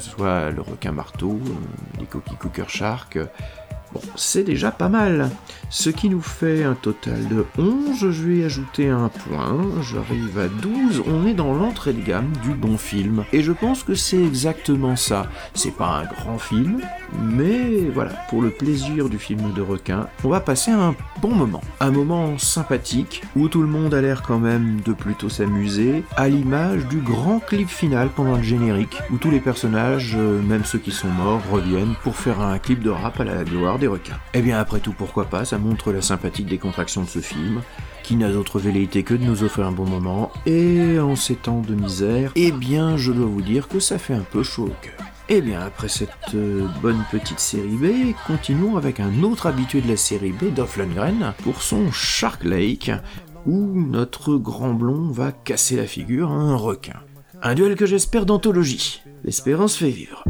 soit 0.00 0.50
le 0.50 0.62
requin 0.62 0.92
marteau, 0.92 1.38
les 1.98 2.06
coquilles 2.06 2.36
cooker 2.36 2.68
shark, 2.68 3.18
Bon, 3.92 4.00
c'est 4.16 4.44
déjà 4.44 4.70
pas 4.70 4.88
mal. 4.88 5.30
Ce 5.68 5.88
qui 5.88 6.08
nous 6.08 6.20
fait 6.20 6.64
un 6.64 6.74
total 6.74 7.28
de 7.28 7.46
11, 7.56 8.10
je 8.10 8.22
vais 8.24 8.44
ajouter 8.44 8.88
un 8.88 9.08
point, 9.08 9.56
j'arrive 9.82 10.38
à 10.38 10.48
12, 10.48 11.04
on 11.06 11.26
est 11.26 11.34
dans 11.34 11.54
l'entrée 11.54 11.92
de 11.92 12.02
gamme 12.02 12.32
du 12.42 12.50
bon 12.50 12.76
film. 12.76 13.24
Et 13.32 13.42
je 13.42 13.52
pense 13.52 13.84
que 13.84 13.94
c'est 13.94 14.22
exactement 14.22 14.96
ça. 14.96 15.26
C'est 15.54 15.76
pas 15.76 16.02
un 16.02 16.04
grand 16.04 16.38
film, 16.38 16.80
mais 17.22 17.88
voilà, 17.92 18.12
pour 18.28 18.42
le 18.42 18.50
plaisir 18.50 19.08
du 19.08 19.18
film 19.18 19.52
de 19.54 19.62
requin, 19.62 20.08
on 20.24 20.28
va 20.28 20.40
passer 20.40 20.70
un 20.70 20.94
bon 21.20 21.34
moment. 21.34 21.62
Un 21.80 21.90
moment 21.90 22.38
sympathique, 22.38 23.22
où 23.36 23.48
tout 23.48 23.62
le 23.62 23.68
monde 23.68 23.94
a 23.94 24.00
l'air 24.00 24.22
quand 24.22 24.38
même 24.38 24.80
de 24.84 24.92
plutôt 24.92 25.28
s'amuser, 25.28 26.04
à 26.16 26.28
l'image 26.28 26.86
du 26.86 26.98
grand 26.98 27.40
clip 27.40 27.68
final 27.68 28.08
pendant 28.08 28.36
le 28.36 28.42
générique, 28.42 28.98
où 29.10 29.18
tous 29.18 29.30
les 29.30 29.40
personnages, 29.40 30.14
euh, 30.16 30.40
même 30.42 30.64
ceux 30.64 30.78
qui 30.78 30.90
sont 30.92 31.08
morts, 31.08 31.42
reviennent 31.50 31.94
pour 32.02 32.16
faire 32.16 32.40
un 32.40 32.58
clip 32.58 32.82
de 32.82 32.90
rap 32.90 33.18
à 33.20 33.24
la 33.24 33.44
gloire 33.44 33.78
des 33.80 33.88
requins. 33.88 34.18
Eh 34.34 34.42
bien 34.42 34.60
après 34.60 34.78
tout, 34.78 34.94
pourquoi 34.96 35.24
pas, 35.24 35.44
ça 35.44 35.58
montre 35.58 35.92
la 35.92 36.02
sympathique 36.02 36.46
décontraction 36.46 37.02
de 37.02 37.08
ce 37.08 37.18
film, 37.18 37.62
qui 38.04 38.14
n'a 38.14 38.30
d'autre 38.30 38.60
velléité 38.60 39.02
que 39.02 39.14
de 39.14 39.24
nous 39.24 39.42
offrir 39.42 39.66
un 39.66 39.72
bon 39.72 39.86
moment, 39.86 40.30
et 40.46 41.00
en 41.00 41.16
ces 41.16 41.34
temps 41.34 41.60
de 41.60 41.74
misère, 41.74 42.30
eh 42.36 42.52
bien 42.52 42.96
je 42.96 43.10
dois 43.10 43.26
vous 43.26 43.42
dire 43.42 43.66
que 43.66 43.80
ça 43.80 43.98
fait 43.98 44.14
un 44.14 44.24
peu 44.30 44.44
chaud 44.44 44.66
au 44.66 44.74
cœur. 44.82 45.06
Eh 45.32 45.42
bien, 45.42 45.60
après 45.60 45.88
cette 45.88 46.34
euh, 46.34 46.66
bonne 46.82 47.04
petite 47.12 47.38
série 47.38 47.76
B, 47.76 48.14
continuons 48.26 48.76
avec 48.76 48.98
un 48.98 49.22
autre 49.22 49.46
habitué 49.46 49.80
de 49.80 49.88
la 49.88 49.96
série 49.96 50.32
B, 50.32 50.52
Dolph 50.52 50.76
Lundgren, 50.76 51.34
pour 51.44 51.62
son 51.62 51.92
Shark 51.92 52.42
Lake, 52.42 52.90
où 53.46 53.80
notre 53.80 54.34
grand 54.34 54.74
blond 54.74 55.12
va 55.12 55.30
casser 55.30 55.76
la 55.76 55.86
figure 55.86 56.32
à 56.32 56.34
un 56.34 56.56
requin. 56.56 56.98
Un 57.44 57.54
duel 57.54 57.76
que 57.76 57.86
j'espère 57.86 58.26
d'anthologie. 58.26 59.02
L'espérance 59.22 59.76
fait 59.76 59.90
vivre. 59.90 60.24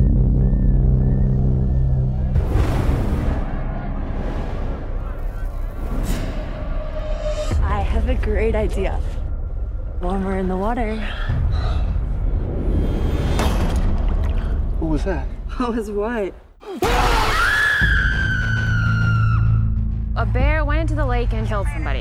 Great 8.22 8.54
idea. 8.54 9.00
When 10.00 10.24
we're 10.24 10.38
in 10.38 10.48
the 10.48 10.56
water. 10.56 10.96
Who 14.78 14.86
was 14.86 15.04
that? 15.04 15.26
What 15.56 15.76
was 15.76 15.90
what? 15.90 16.34
A 20.16 20.26
bear 20.26 20.64
went 20.64 20.80
into 20.80 20.94
the 20.94 21.04
lake 21.04 21.32
and 21.32 21.46
killed 21.46 21.66
somebody. 21.74 22.00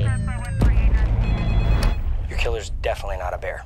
Your 2.28 2.38
killer's 2.38 2.70
definitely 2.82 3.18
not 3.18 3.34
a 3.34 3.38
bear. 3.38 3.64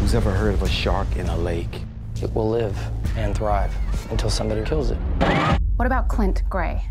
Who's 0.00 0.14
ever 0.14 0.30
heard 0.30 0.54
of 0.54 0.62
a 0.62 0.68
shark 0.68 1.16
in 1.16 1.26
a 1.26 1.36
lake? 1.36 1.82
It 2.22 2.32
will 2.34 2.48
live 2.48 2.76
and 3.16 3.36
thrive 3.36 3.74
until 4.10 4.30
somebody 4.30 4.64
kills 4.64 4.90
it. 4.90 4.98
What 5.76 5.86
about 5.86 6.08
Clint 6.08 6.42
Gray? 6.48 6.82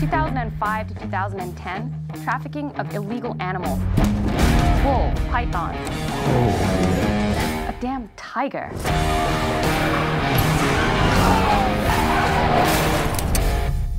2005 0.00 0.88
to 0.88 0.94
2010, 0.94 2.06
trafficking 2.22 2.70
of 2.72 2.94
illegal 2.94 3.36
animals. 3.40 3.78
Wolves, 4.84 5.20
pythons. 5.30 5.76
Oh. 6.26 7.66
A 7.68 7.74
damn 7.80 8.08
tiger. 8.16 8.70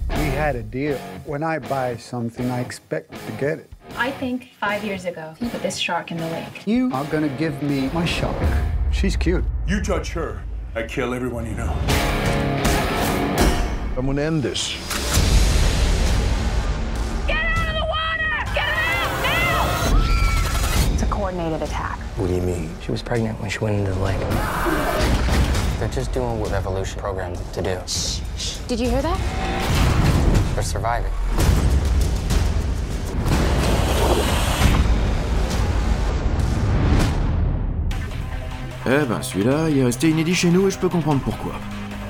We 0.09 0.31
had 0.31 0.55
a 0.55 0.63
deal. 0.63 0.97
When 1.25 1.43
I 1.43 1.59
buy 1.59 1.97
something, 1.97 2.49
I 2.49 2.59
expect 2.61 3.11
to 3.11 3.31
get 3.33 3.59
it. 3.59 3.71
I 3.97 4.11
think 4.11 4.51
five 4.59 4.83
years 4.83 5.05
ago, 5.05 5.33
he 5.39 5.49
put 5.49 5.61
this 5.61 5.77
shark 5.77 6.11
in 6.11 6.17
the 6.17 6.27
lake. 6.27 6.67
You 6.67 6.91
are 6.93 7.05
gonna 7.05 7.29
give 7.29 7.61
me 7.63 7.89
my 7.93 8.05
shark. 8.05 8.35
She's 8.91 9.15
cute. 9.15 9.43
You 9.67 9.81
touch 9.81 10.13
her, 10.13 10.43
I 10.75 10.83
kill 10.83 11.13
everyone 11.13 11.45
you 11.45 11.55
know. 11.55 11.73
I'm 13.97 14.05
gonna 14.05 14.21
end 14.21 14.43
this. 14.43 14.94
Coordinated 21.35 21.67
attack. 21.67 21.97
What 22.17 22.27
do 22.27 22.33
you 22.33 22.41
mean? 22.41 22.69
She 22.81 22.91
was 22.91 23.01
pregnant 23.01 23.39
when 23.41 23.49
she 23.49 23.59
went 23.59 23.75
into 23.77 23.91
the 23.91 23.99
lake. 23.99 24.19
They're 25.79 25.89
just 25.89 26.13
doing 26.13 26.39
what 26.39 26.51
evolution 26.53 26.99
programmed 26.99 27.35
them 27.35 27.45
to 27.53 27.61
do. 27.61 27.79
Shh, 27.87 28.21
shh. 28.37 28.57
Did 28.67 28.79
you 28.79 28.89
hear 28.89 29.01
that? 29.01 29.19
They're 30.53 30.63
surviving. 30.63 31.11
Eh 38.87 39.03
ben 39.03 39.21
celui-là, 39.21 39.69
il 39.69 39.79
est 39.79 39.83
resté 39.83 40.09
inédit 40.09 40.35
chez 40.35 40.51
nous 40.51 40.67
et 40.67 40.71
je 40.71 40.77
peux 40.77 40.89
comprendre 40.89 41.19
pourquoi. 41.21 41.53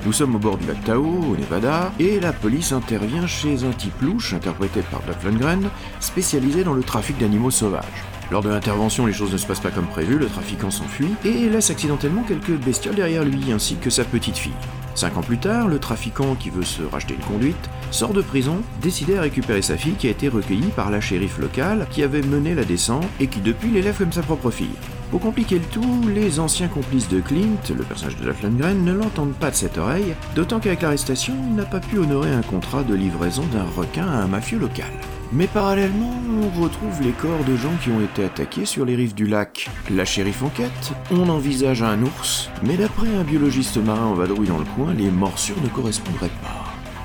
Nous 0.04 0.12
sommes 0.12 0.36
au 0.36 0.38
bord 0.38 0.58
du 0.58 0.66
lac 0.66 0.84
Tao, 0.84 1.02
au 1.02 1.36
Nevada, 1.36 1.90
et 1.98 2.20
la 2.20 2.32
police 2.32 2.70
intervient 2.70 3.26
chez 3.26 3.64
un 3.64 3.72
type 3.72 4.00
louche, 4.02 4.34
interprété 4.34 4.82
par 4.82 5.00
Duff 5.02 5.24
Lundgren, 5.24 5.70
spécialisé 6.00 6.64
dans 6.64 6.74
le 6.74 6.82
trafic 6.82 7.18
d'animaux 7.18 7.50
sauvages. 7.50 8.04
Lors 8.30 8.42
de 8.42 8.48
l'intervention, 8.48 9.06
les 9.06 9.12
choses 9.12 9.32
ne 9.32 9.36
se 9.36 9.46
passent 9.46 9.60
pas 9.60 9.70
comme 9.70 9.86
prévu, 9.86 10.18
le 10.18 10.26
trafiquant 10.26 10.70
s'enfuit 10.70 11.14
et 11.24 11.48
laisse 11.48 11.70
accidentellement 11.70 12.24
quelques 12.24 12.58
bestioles 12.58 12.96
derrière 12.96 13.24
lui, 13.24 13.52
ainsi 13.52 13.76
que 13.76 13.88
sa 13.88 14.04
petite 14.04 14.36
fille. 14.36 14.52
Cinq 14.96 15.16
ans 15.16 15.22
plus 15.22 15.38
tard, 15.38 15.68
le 15.68 15.78
trafiquant 15.78 16.34
qui 16.34 16.50
veut 16.50 16.64
se 16.64 16.82
racheter 16.82 17.14
une 17.14 17.20
conduite 17.20 17.70
sort 17.90 18.14
de 18.14 18.22
prison, 18.22 18.62
décidé 18.82 19.16
à 19.16 19.20
récupérer 19.20 19.62
sa 19.62 19.76
fille 19.76 19.94
qui 19.94 20.08
a 20.08 20.10
été 20.10 20.28
recueillie 20.28 20.72
par 20.74 20.90
la 20.90 21.00
shérif 21.00 21.38
locale 21.38 21.86
qui 21.90 22.02
avait 22.02 22.22
mené 22.22 22.54
la 22.54 22.64
descente 22.64 23.04
et 23.20 23.28
qui 23.28 23.40
depuis 23.40 23.70
l'élève 23.70 23.98
comme 23.98 24.12
sa 24.12 24.22
propre 24.22 24.50
fille. 24.50 24.74
Pour 25.10 25.20
compliquer 25.20 25.60
le 25.60 25.64
tout, 25.66 26.08
les 26.12 26.40
anciens 26.40 26.66
complices 26.66 27.08
de 27.08 27.20
Clint, 27.20 27.60
le 27.68 27.84
personnage 27.84 28.16
de 28.16 28.24
Dolph 28.24 28.42
Lundgren, 28.42 28.84
ne 28.84 28.92
l'entendent 28.92 29.34
pas 29.34 29.50
de 29.50 29.56
cette 29.56 29.78
oreille, 29.78 30.16
d'autant 30.34 30.58
qu'avec 30.58 30.82
l'arrestation, 30.82 31.34
il 31.46 31.54
n'a 31.54 31.64
pas 31.64 31.78
pu 31.78 31.98
honorer 31.98 32.32
un 32.32 32.42
contrat 32.42 32.82
de 32.82 32.94
livraison 32.94 33.44
d'un 33.52 33.66
requin 33.76 34.06
à 34.06 34.22
un 34.22 34.26
mafieux 34.26 34.58
local. 34.58 34.90
Mais 35.32 35.48
parallèlement, 35.48 36.12
on 36.40 36.60
retrouve 36.60 37.02
les 37.02 37.10
corps 37.10 37.44
de 37.44 37.56
gens 37.56 37.74
qui 37.82 37.90
ont 37.90 38.00
été 38.00 38.24
attaqués 38.24 38.64
sur 38.64 38.84
les 38.84 38.94
rives 38.94 39.14
du 39.14 39.26
lac. 39.26 39.68
La 39.90 40.04
shérif 40.04 40.42
enquête, 40.42 40.92
on 41.10 41.28
envisage 41.28 41.82
un 41.82 42.00
ours, 42.02 42.48
mais 42.62 42.76
d'après 42.76 43.08
un 43.08 43.24
biologiste 43.24 43.76
marin 43.78 44.06
en 44.06 44.14
vadrouille 44.14 44.48
dans 44.48 44.58
le 44.58 44.64
coin, 44.64 44.94
les 44.94 45.10
morsures 45.10 45.60
ne 45.62 45.68
correspondraient 45.68 46.30
pas. 46.42 46.64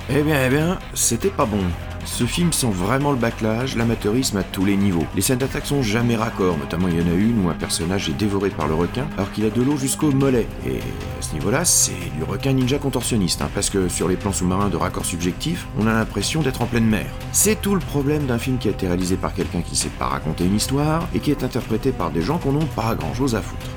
Eh 0.10 0.22
bien, 0.22 0.46
eh 0.46 0.50
bien, 0.50 0.80
c'était 0.94 1.30
pas 1.30 1.46
bon. 1.46 1.64
Ce 2.06 2.26
film 2.26 2.52
sent 2.52 2.72
vraiment 2.72 3.12
le 3.12 3.18
backlash, 3.18 3.76
l'amateurisme 3.76 4.38
à 4.38 4.44
tous 4.44 4.66
les 4.66 4.76
niveaux. 4.76 5.06
Les 5.16 5.22
scènes 5.22 5.38
d'attaque 5.38 5.66
sont 5.66 5.84
jamais 5.84 6.16
raccords, 6.16 6.58
notamment 6.58 6.88
il 6.88 7.00
y 7.00 7.04
en 7.04 7.12
a 7.12 7.16
une 7.16 7.46
où 7.46 7.50
un 7.50 7.54
personnage 7.54 8.10
est 8.10 8.14
dévoré 8.14 8.50
par 8.50 8.68
le 8.68 8.74
requin 8.74 9.08
alors 9.18 9.32
qu'il 9.32 9.46
a 9.46 9.50
de 9.50 9.62
l'eau 9.62 9.78
jusqu'au 9.78 10.12
mollet. 10.12 10.48
Et 10.66 10.80
à 10.80 11.22
ce 11.22 11.34
niveau-là, 11.34 11.64
c'est 11.64 12.12
du 12.16 12.24
requin 12.24 12.54
ninja 12.54 12.80
contorsionniste, 12.80 13.42
hein, 13.42 13.50
parce 13.54 13.70
que 13.70 13.88
sur 13.88 14.08
les 14.08 14.16
plans 14.16 14.34
sous-marins 14.34 14.70
de 14.70 14.78
raccord 14.78 15.06
subjectif, 15.06 15.68
on 15.80 15.88
a 15.88 15.94
l'impression 15.94 16.42
d'être 16.42 16.62
en 16.62 16.66
pleine 16.66 16.88
mer. 16.88 17.06
C'est 17.32 17.62
tout 17.62 17.76
le 17.76 17.82
problème 17.82 18.26
d'un 18.26 18.40
film 18.40 18.58
qui 18.58 18.68
a 18.68 18.72
été 18.72 18.88
réalisé 18.88 19.16
par 19.16 19.34
quelqu'un 19.34 19.62
qui 19.62 19.76
sait 19.76 19.90
pas 19.90 20.08
raconter 20.08 20.46
une 20.46 20.56
histoire 20.56 21.08
et 21.14 21.20
qui 21.20 21.32
est 21.32 21.44
interprété 21.44 21.92
par 21.92 22.10
des 22.12 22.22
gens 22.22 22.40
qu'on 22.40 22.54
n'ont 22.54 22.66
pas 22.66 22.96
grand-chose 22.96 23.36
à 23.36 23.42
foutre. 23.42 23.68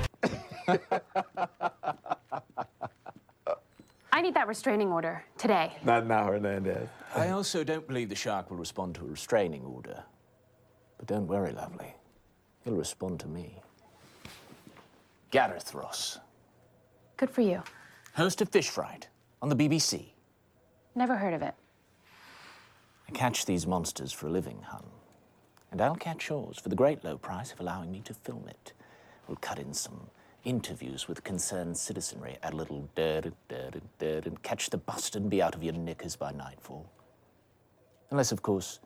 I 4.16 4.22
need 4.22 4.34
that 4.34 4.46
restraining 4.46 4.92
order 4.92 5.24
today. 5.36 5.72
Not 5.84 6.06
now, 6.06 6.30
Hernandez. 6.30 6.88
I 7.16 7.30
also 7.30 7.62
don't 7.62 7.86
believe 7.86 8.08
the 8.08 8.16
shark 8.16 8.50
will 8.50 8.56
respond 8.56 8.96
to 8.96 9.02
a 9.02 9.08
restraining 9.08 9.62
order. 9.64 10.02
But 10.98 11.06
don't 11.06 11.28
worry, 11.28 11.52
lovely. 11.52 11.94
He'll 12.64 12.74
respond 12.74 13.20
to 13.20 13.28
me. 13.28 13.62
Gareth 15.30 15.74
Ross. 15.74 16.18
Good 17.16 17.30
for 17.30 17.42
you. 17.42 17.62
Host 18.14 18.40
of 18.40 18.48
Fish 18.48 18.68
Fright 18.68 19.08
on 19.40 19.48
the 19.48 19.56
BBC. 19.56 20.06
Never 20.96 21.16
heard 21.16 21.34
of 21.34 21.42
it. 21.42 21.54
I 23.08 23.12
catch 23.12 23.46
these 23.46 23.66
monsters 23.66 24.12
for 24.12 24.26
a 24.26 24.30
living, 24.30 24.62
hun. 24.62 24.84
And 25.70 25.80
I'll 25.80 25.96
catch 25.96 26.28
yours 26.28 26.58
for 26.58 26.68
the 26.68 26.76
great 26.76 27.04
low 27.04 27.16
price 27.16 27.52
of 27.52 27.60
allowing 27.60 27.92
me 27.92 28.00
to 28.06 28.14
film 28.14 28.48
it. 28.48 28.72
We'll 29.28 29.36
cut 29.36 29.58
in 29.58 29.72
some 29.72 30.08
interviews 30.44 31.06
with 31.08 31.24
concerned 31.24 31.76
citizenry, 31.76 32.38
add 32.42 32.54
a 32.54 32.56
little 32.56 32.88
dirt 32.94 33.32
dirt 33.48 33.74
and 33.74 33.88
dirt, 33.98 34.26
and 34.26 34.42
catch 34.42 34.70
the 34.70 34.78
bust 34.78 35.16
and 35.16 35.30
be 35.30 35.40
out 35.42 35.54
of 35.54 35.62
your 35.62 35.74
knickers 35.74 36.16
by 36.16 36.32
nightfall. 36.32 36.86
Unless, 38.10 38.32
of 38.32 38.42
course, 38.42 38.80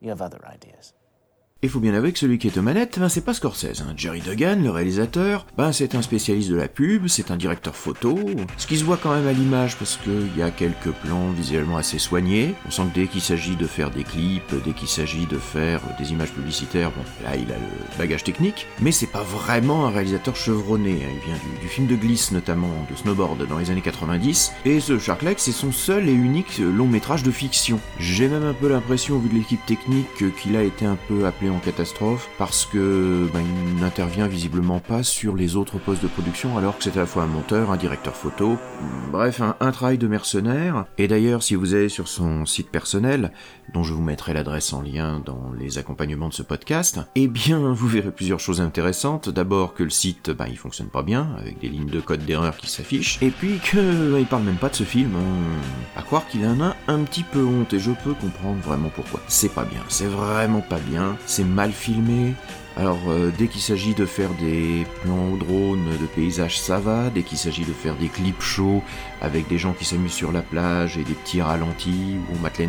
you 0.00 0.08
have 0.08 0.22
other 0.22 0.44
ideas. 0.46 0.92
Il 1.62 1.70
faut 1.70 1.80
bien 1.80 1.94
avouer 1.94 2.12
que 2.12 2.18
celui 2.18 2.36
qui 2.36 2.48
est 2.48 2.58
aux 2.58 2.62
manettes, 2.62 2.98
ben 2.98 3.08
c'est 3.08 3.24
pas 3.24 3.32
Scorsese. 3.32 3.80
Hein. 3.80 3.94
Jerry 3.96 4.20
Duggan, 4.20 4.62
le 4.62 4.68
réalisateur, 4.68 5.46
ben 5.56 5.72
c'est 5.72 5.94
un 5.94 6.02
spécialiste 6.02 6.50
de 6.50 6.54
la 6.54 6.68
pub, 6.68 7.06
c'est 7.06 7.30
un 7.30 7.38
directeur 7.38 7.74
photo, 7.74 8.18
ce 8.58 8.66
qui 8.66 8.76
se 8.76 8.84
voit 8.84 8.98
quand 8.98 9.14
même 9.14 9.26
à 9.26 9.32
l'image 9.32 9.78
parce 9.78 9.96
qu'il 9.96 10.36
y 10.36 10.42
a 10.42 10.50
quelques 10.50 10.90
plans 10.90 11.30
visuellement 11.30 11.78
assez 11.78 11.98
soignés. 11.98 12.54
On 12.66 12.70
sent 12.70 12.82
que 12.92 13.00
dès 13.00 13.06
qu'il 13.06 13.22
s'agit 13.22 13.56
de 13.56 13.66
faire 13.66 13.90
des 13.90 14.04
clips, 14.04 14.54
dès 14.66 14.72
qu'il 14.72 14.86
s'agit 14.86 15.24
de 15.24 15.38
faire 15.38 15.80
des 15.98 16.12
images 16.12 16.30
publicitaires, 16.30 16.90
bon, 16.90 17.02
là 17.24 17.36
il 17.36 17.50
a 17.50 17.56
le 17.56 17.98
bagage 17.98 18.22
technique, 18.22 18.66
mais 18.82 18.92
c'est 18.92 19.06
pas 19.06 19.22
vraiment 19.22 19.86
un 19.86 19.90
réalisateur 19.90 20.36
chevronné. 20.36 21.06
Hein. 21.06 21.14
Il 21.14 21.26
vient 21.26 21.40
du, 21.62 21.68
film 21.68 21.86
de 21.86 21.96
glisse 21.96 22.32
notamment, 22.32 22.86
de 22.90 22.96
snowboard 22.96 23.48
dans 23.48 23.58
les 23.58 23.70
années 23.70 23.80
90, 23.80 24.52
et 24.66 24.78
ce 24.78 24.98
Shark 24.98 25.22
Lake 25.22 25.40
c'est 25.40 25.52
son 25.52 25.72
seul 25.72 26.06
et 26.06 26.12
unique 26.12 26.58
long 26.58 26.86
métrage 26.86 27.22
de 27.22 27.30
fiction. 27.30 27.80
J'ai 27.98 28.28
même 28.28 28.44
un 28.44 28.52
peu 28.52 28.68
l'impression, 28.68 29.18
vu 29.18 29.30
de 29.30 29.34
l'équipe 29.36 29.64
technique, 29.64 30.36
qu'il 30.42 30.54
a 30.54 30.62
été 30.62 30.84
un 30.84 30.98
peu 31.08 31.24
appelé 31.24 31.45
en 31.50 31.58
catastrophe 31.58 32.28
parce 32.38 32.66
que 32.66 33.28
ben, 33.32 33.42
il 33.42 33.80
n'intervient 33.80 34.28
visiblement 34.28 34.80
pas 34.80 35.02
sur 35.02 35.36
les 35.36 35.56
autres 35.56 35.78
postes 35.78 36.02
de 36.02 36.08
production 36.08 36.58
alors 36.58 36.76
que 36.76 36.84
c'est 36.84 36.96
à 36.96 37.00
la 37.00 37.06
fois 37.06 37.24
un 37.24 37.26
monteur, 37.26 37.70
un 37.70 37.76
directeur 37.76 38.14
photo, 38.14 38.58
bref, 39.10 39.40
un, 39.40 39.72
travail 39.72 39.98
de 39.98 40.06
mercenaire. 40.06 40.86
Et 40.98 41.08
d'ailleurs, 41.08 41.42
si 41.42 41.54
vous 41.54 41.74
allez 41.74 41.88
sur 41.88 42.08
son 42.08 42.46
site 42.46 42.70
personnel, 42.70 43.32
dont 43.72 43.82
je 43.82 43.92
vous 43.92 44.02
mettrai 44.02 44.32
l'adresse 44.32 44.72
en 44.72 44.82
lien 44.82 45.20
dans 45.24 45.52
les 45.58 45.78
accompagnements 45.78 46.28
de 46.28 46.34
ce 46.34 46.42
podcast, 46.42 47.00
eh 47.14 47.28
bien, 47.28 47.72
vous 47.72 47.88
verrez 47.88 48.10
plusieurs 48.10 48.40
choses 48.40 48.60
intéressantes. 48.60 49.28
D'abord 49.28 49.74
que 49.74 49.82
le 49.82 49.90
site, 49.90 50.30
ben, 50.30 50.46
il 50.48 50.56
fonctionne 50.56 50.88
pas 50.88 51.02
bien, 51.02 51.28
avec 51.38 51.58
des 51.58 51.68
lignes 51.68 51.90
de 51.90 52.00
code 52.00 52.24
d'erreur 52.24 52.56
qui 52.56 52.70
s'affichent, 52.70 53.18
et 53.22 53.30
puis 53.30 53.58
que 53.58 54.12
ben, 54.12 54.18
il 54.18 54.26
parle 54.26 54.44
même 54.44 54.56
pas 54.56 54.68
de 54.68 54.76
ce 54.76 54.84
film. 54.84 55.12
Hein. 55.16 55.60
À 55.96 56.02
croire 56.02 56.26
qu'il 56.28 56.46
en 56.46 56.60
a 56.60 56.76
un 56.88 57.02
petit 57.04 57.22
peu 57.22 57.44
honte, 57.44 57.72
et 57.72 57.78
je 57.78 57.92
peux 57.92 58.14
comprendre 58.14 58.60
vraiment 58.62 58.90
pourquoi. 58.94 59.20
C'est 59.28 59.52
pas 59.52 59.64
bien, 59.64 59.82
c'est 59.88 60.06
vraiment 60.06 60.60
pas 60.60 60.78
bien 60.78 61.16
c'est 61.36 61.44
mal 61.44 61.70
filmé. 61.70 62.32
Alors 62.78 62.98
euh, 63.08 63.30
dès 63.36 63.48
qu'il 63.48 63.60
s'agit 63.60 63.92
de 63.92 64.06
faire 64.06 64.30
des 64.40 64.86
plans 65.02 65.32
au 65.32 65.36
drone 65.36 65.84
de 66.00 66.06
paysages, 66.06 66.58
ça 66.58 66.78
va. 66.78 67.10
Dès 67.10 67.22
qu'il 67.22 67.36
s'agit 67.36 67.64
de 67.66 67.74
faire 67.74 67.94
des 67.96 68.08
clips 68.08 68.40
chauds 68.40 68.82
avec 69.20 69.46
des 69.46 69.58
gens 69.58 69.74
qui 69.74 69.84
s'amusent 69.84 70.12
sur 70.12 70.32
la 70.32 70.40
plage 70.40 70.96
et 70.96 71.04
des 71.04 71.12
petits 71.12 71.42
ralentis 71.42 72.16
où 72.30 72.36
on 72.42 72.66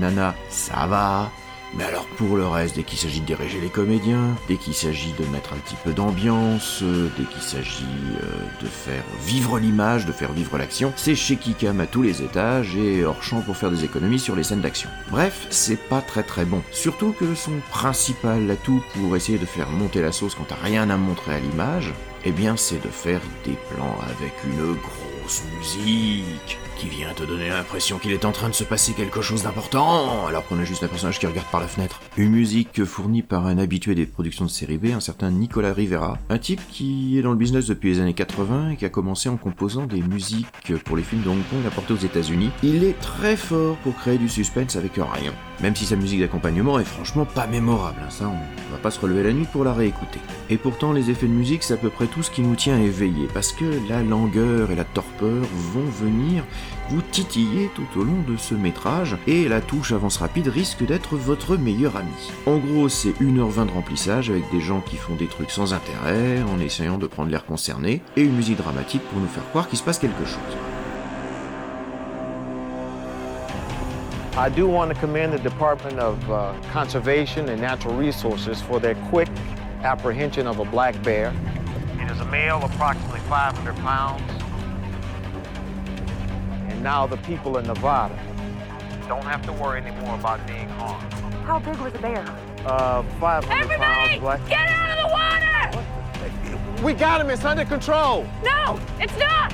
ça 0.50 0.86
va. 0.88 1.32
Mais 1.76 1.84
alors 1.84 2.06
pour 2.18 2.38
le 2.38 2.48
reste, 2.48 2.76
dès 2.76 2.84
qu'il 2.84 2.98
s'agit 2.98 3.22
de 3.22 3.26
diriger 3.26 3.60
les 3.60 3.70
comédiens, 3.70 4.36
dès 4.48 4.58
qu'il 4.58 4.74
s'agit 4.74 5.14
de 5.14 5.26
mettre 5.28 5.54
un 5.54 5.58
petit 5.58 5.76
peu 5.84 5.94
d'ambiance, 5.94 6.82
euh, 6.82 7.10
dès 7.18 7.26
qu'il 7.26 7.42
s'agit 7.42 7.86
euh, 8.24 8.62
de 8.62 8.68
faire 8.68 9.04
vivre 9.24 9.60
l'image, 9.60 10.06
de 10.06 10.12
faire 10.12 10.32
vivre 10.32 10.58
l'action, 10.58 10.94
c'est 10.96 11.16
chez 11.16 11.36
Kikam 11.36 11.80
à 11.80 11.88
tous 11.88 12.02
les 12.02 12.22
étages 12.22 12.76
et 12.76 13.04
hors 13.04 13.22
champ 13.22 13.42
pour 13.42 13.58
faire 13.58 13.72
des 13.72 13.84
économies 13.84 14.20
sur 14.20 14.36
les 14.36 14.44
scènes 14.44 14.62
d'action. 14.62 14.90
Bref, 15.12 15.48
c'est 15.50 15.80
pas 15.90 16.02
très 16.02 16.24
très 16.24 16.46
bon. 16.46 16.62
Surtout 16.72 17.12
que 17.12 17.36
son 17.36 17.60
principal 17.70 18.50
atout 18.50 18.82
pour 18.94 19.16
essayer 19.16 19.38
de 19.38 19.46
faire 19.46 19.70
monter 19.70 20.02
la 20.02 20.12
sauce 20.12 20.36
quand 20.36 20.46
t'as 20.46 20.56
rien 20.56 20.90
à 20.90 20.98
montrer 20.98 21.36
à 21.36 21.40
l'image, 21.40 21.94
eh 22.26 22.32
bien 22.32 22.58
c'est 22.58 22.84
de 22.84 22.90
faire 22.90 23.22
des 23.46 23.58
plans 23.70 23.98
avec 24.10 24.34
une 24.46 24.74
grosse 24.76 25.44
musique 25.58 26.58
qui 26.78 26.88
vient 26.88 27.14
te 27.14 27.24
donner 27.24 27.50
l'impression 27.50 27.98
qu'il 27.98 28.12
est 28.12 28.26
en 28.26 28.32
train 28.32 28.50
de 28.50 28.54
se 28.54 28.64
passer 28.64 28.94
quelque 28.94 29.22
chose 29.22 29.44
d'important, 29.44 30.28
alors 30.28 30.46
qu'on 30.48 30.60
a 30.60 30.64
juste 30.64 30.84
un 30.84 30.88
personnage 30.88 31.20
qui 31.20 31.26
regarde 31.26 31.48
par 31.52 31.60
la 31.60 31.68
fenêtre. 31.68 32.02
Une 32.18 32.32
musique 32.32 32.84
fournie 32.86 33.22
par 33.22 33.48
un 33.48 33.58
habitué 33.58 33.96
des 33.96 34.06
productions 34.06 34.46
de 34.46 34.50
série 34.50 34.78
B, 34.78 34.88
un 34.94 35.00
certain 35.00 35.32
Nicolas 35.32 35.74
Rivera, 35.74 36.18
un 36.30 36.38
type 36.38 36.62
qui 36.70 37.18
est 37.18 37.22
dans 37.22 37.32
le 37.32 37.38
business 37.38 37.66
depuis 37.66 37.90
les 37.90 38.00
années 38.00 38.14
80 38.14 38.72
et 38.72 38.76
qui 38.76 38.86
a 38.86 38.90
commencé 38.90 39.30
en 39.30 39.38
composant 39.38 39.86
des 39.86 40.02
musiques 40.02 40.74
pour 40.86 40.98
les 40.98 41.04
films 41.04 41.24
de 41.24 41.30
Hong 41.30 41.44
Kong 41.50 41.66
apportés 41.66 41.94
aux 41.94 41.98
États-Unis. 41.98 42.52
Il 42.64 42.84
est 42.84 43.00
très 43.00 43.36
fort 43.36 43.76
pour 43.78 43.96
créer 43.96 44.18
du 44.18 44.30
suspense 44.30 44.76
avec 44.76 44.94
rien. 44.96 45.34
Même 45.62 45.76
si 45.76 45.86
sa 45.86 45.96
musique 45.96 46.20
d'accompagnement 46.20 46.80
est 46.80 46.86
franchement 46.86 47.26
pas 47.26 47.48
mémorable, 47.48 47.98
hein, 48.04 48.10
ça 48.10 48.28
on 48.28 48.72
va 48.72 48.78
pas 48.78 48.92
se 48.92 49.00
relever 49.00 49.24
la 49.24 49.34
nuit 49.34 49.48
pour 49.52 49.64
la 49.64 49.74
réécouter. 49.74 50.20
Et 50.52 50.58
pourtant 50.58 50.94
les 50.94 51.10
effets 51.10 51.26
de 51.26 51.32
musique 51.32 51.64
c'est 51.64 51.74
à 51.74 51.78
peu 51.78 51.90
près 51.90 52.06
tout 52.06 52.22
ce 52.22 52.30
qui 52.30 52.42
nous 52.42 52.56
tient 52.56 52.80
éveillés, 52.80 53.28
parce 53.34 53.52
que 53.52 53.66
la 53.90 54.04
langueur 54.04 54.70
et 54.70 54.76
la 54.76 54.84
torpeur 54.84 55.44
vont 55.74 55.90
venir 55.90 56.44
vous 56.90 57.02
titiller 57.02 57.70
tout 57.76 58.00
au 58.00 58.04
long 58.04 58.22
de 58.28 58.38
ce 58.38 58.54
métrage, 58.54 59.18
et 59.28 59.48
la 59.48 59.62
touche 59.62 59.92
avance 59.92 60.18
rapide 60.18 60.48
risque 60.48 60.86
d'être 60.86 61.16
votre 61.16 61.58
meilleur 61.58 61.98
ami. 61.98 62.32
En 62.46 62.58
gros 62.58 62.90
c'est 62.90 63.20
1h20 63.22 63.68
de 63.68 63.72
remplissage 63.72 64.30
avec 64.30 64.50
des 64.52 64.62
gens 64.62 64.82
qui 64.82 64.98
font 64.98 65.16
des 65.16 65.28
trucs 65.28 65.52
sans 65.52 65.74
intérêt, 65.74 66.42
en 66.44 66.60
essayant 66.60 66.98
de 66.98 67.08
prendre 67.08 67.30
l'air 67.30 67.46
concerné, 67.46 68.02
et 68.16 68.22
une 68.22 68.36
musique 68.36 68.58
dramatique 68.58 69.04
pour 69.10 69.20
nous 69.20 69.28
faire 69.28 69.48
croire 69.50 69.68
qu'il 69.68 69.78
se 69.78 69.84
passe 69.84 70.00
quelque 70.00 70.26
chose. 70.26 70.58
I 74.38 74.50
do 74.50 74.68
want 74.68 74.90
to 74.90 75.00
commend 75.00 75.34
the 75.34 75.42
Department 75.42 75.98
of 75.98 76.30
uh, 76.30 76.54
Conservation 76.72 77.50
and 77.50 77.60
Natural 77.60 77.96
Resources 77.96 78.62
for 78.62 78.80
their 78.80 78.94
quick 79.10 79.28
apprehension 79.82 80.46
of 80.46 80.60
a 80.60 80.66
black 80.66 81.02
bear. 81.02 81.34
It 82.00 82.12
is 82.12 82.20
a 82.20 82.26
male 82.26 82.62
approximately 82.64 83.20
500 83.22 83.76
pounds. 83.78 84.37
And 86.78 86.84
now 86.84 87.08
the 87.08 87.18
people 87.18 87.58
in 87.58 87.66
Nevada 87.66 88.14
don't 89.08 89.24
have 89.24 89.42
to 89.48 89.54
worry 89.54 89.82
anymore 89.82 90.14
about 90.14 90.46
being 90.46 90.70
harmed. 90.70 91.12
How 91.44 91.58
big 91.58 91.76
was 91.78 91.92
the 91.92 91.98
bear? 91.98 92.24
Uh, 92.68 93.02
500 93.20 93.52
Everybody, 93.52 93.82
pounds. 93.82 94.20
Black. 94.20 94.48
get 94.48 94.70
out 94.70 94.92
of 94.92 94.98
the 95.02 95.12
water! 95.12 96.84
We 96.84 96.94
got 96.94 97.20
him. 97.20 97.32
It's 97.32 97.44
under 97.44 97.66
control. 97.66 98.28
No, 98.44 98.80
it's 99.00 99.18
not. 99.18 99.52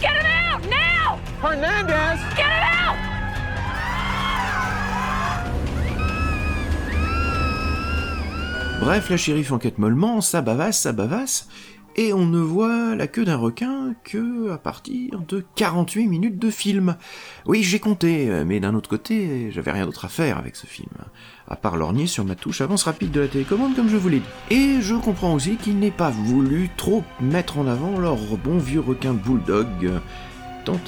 Get 0.00 0.16
him 0.16 0.24
out 0.24 0.66
now! 0.70 1.20
Hernandez! 1.42 2.18
Get 2.34 2.46
him 2.46 2.62
out! 2.62 2.96
Bref, 8.80 9.10
la 9.10 9.16
shérif 9.18 9.52
enquête 9.52 9.76
mollement, 9.76 10.22
ça 10.22 10.40
bavasse, 10.40 10.78
ça 10.80 10.92
bavasse, 10.92 11.46
et 11.96 12.12
on 12.12 12.26
ne 12.26 12.40
voit 12.40 12.94
la 12.94 13.06
queue 13.06 13.24
d'un 13.24 13.36
requin 13.36 13.94
que 14.04 14.50
à 14.50 14.58
partir 14.58 15.20
de 15.28 15.44
48 15.56 16.06
minutes 16.06 16.38
de 16.38 16.50
film. 16.50 16.96
Oui, 17.46 17.62
j'ai 17.62 17.78
compté, 17.78 18.28
mais 18.46 18.60
d'un 18.60 18.74
autre 18.74 18.88
côté, 18.88 19.50
j'avais 19.50 19.72
rien 19.72 19.86
d'autre 19.86 20.04
à 20.04 20.08
faire 20.08 20.38
avec 20.38 20.56
ce 20.56 20.66
film, 20.66 20.90
à 21.48 21.56
part 21.56 21.76
lorgner 21.76 22.06
sur 22.06 22.24
ma 22.24 22.34
touche 22.34 22.60
avance 22.60 22.84
rapide 22.84 23.10
de 23.10 23.20
la 23.20 23.28
télécommande 23.28 23.76
comme 23.76 23.88
je 23.88 23.96
vous 23.96 24.08
l'ai 24.08 24.20
dit. 24.20 24.54
Et 24.54 24.80
je 24.80 24.94
comprends 24.94 25.34
aussi 25.34 25.56
qu'il 25.56 25.78
n'ait 25.78 25.90
pas 25.90 26.10
voulu 26.10 26.70
trop 26.76 27.04
mettre 27.20 27.58
en 27.58 27.66
avant 27.66 27.98
leur 27.98 28.18
bon 28.42 28.58
vieux 28.58 28.80
requin 28.80 29.12
bulldog, 29.12 29.92
tant 30.64 30.80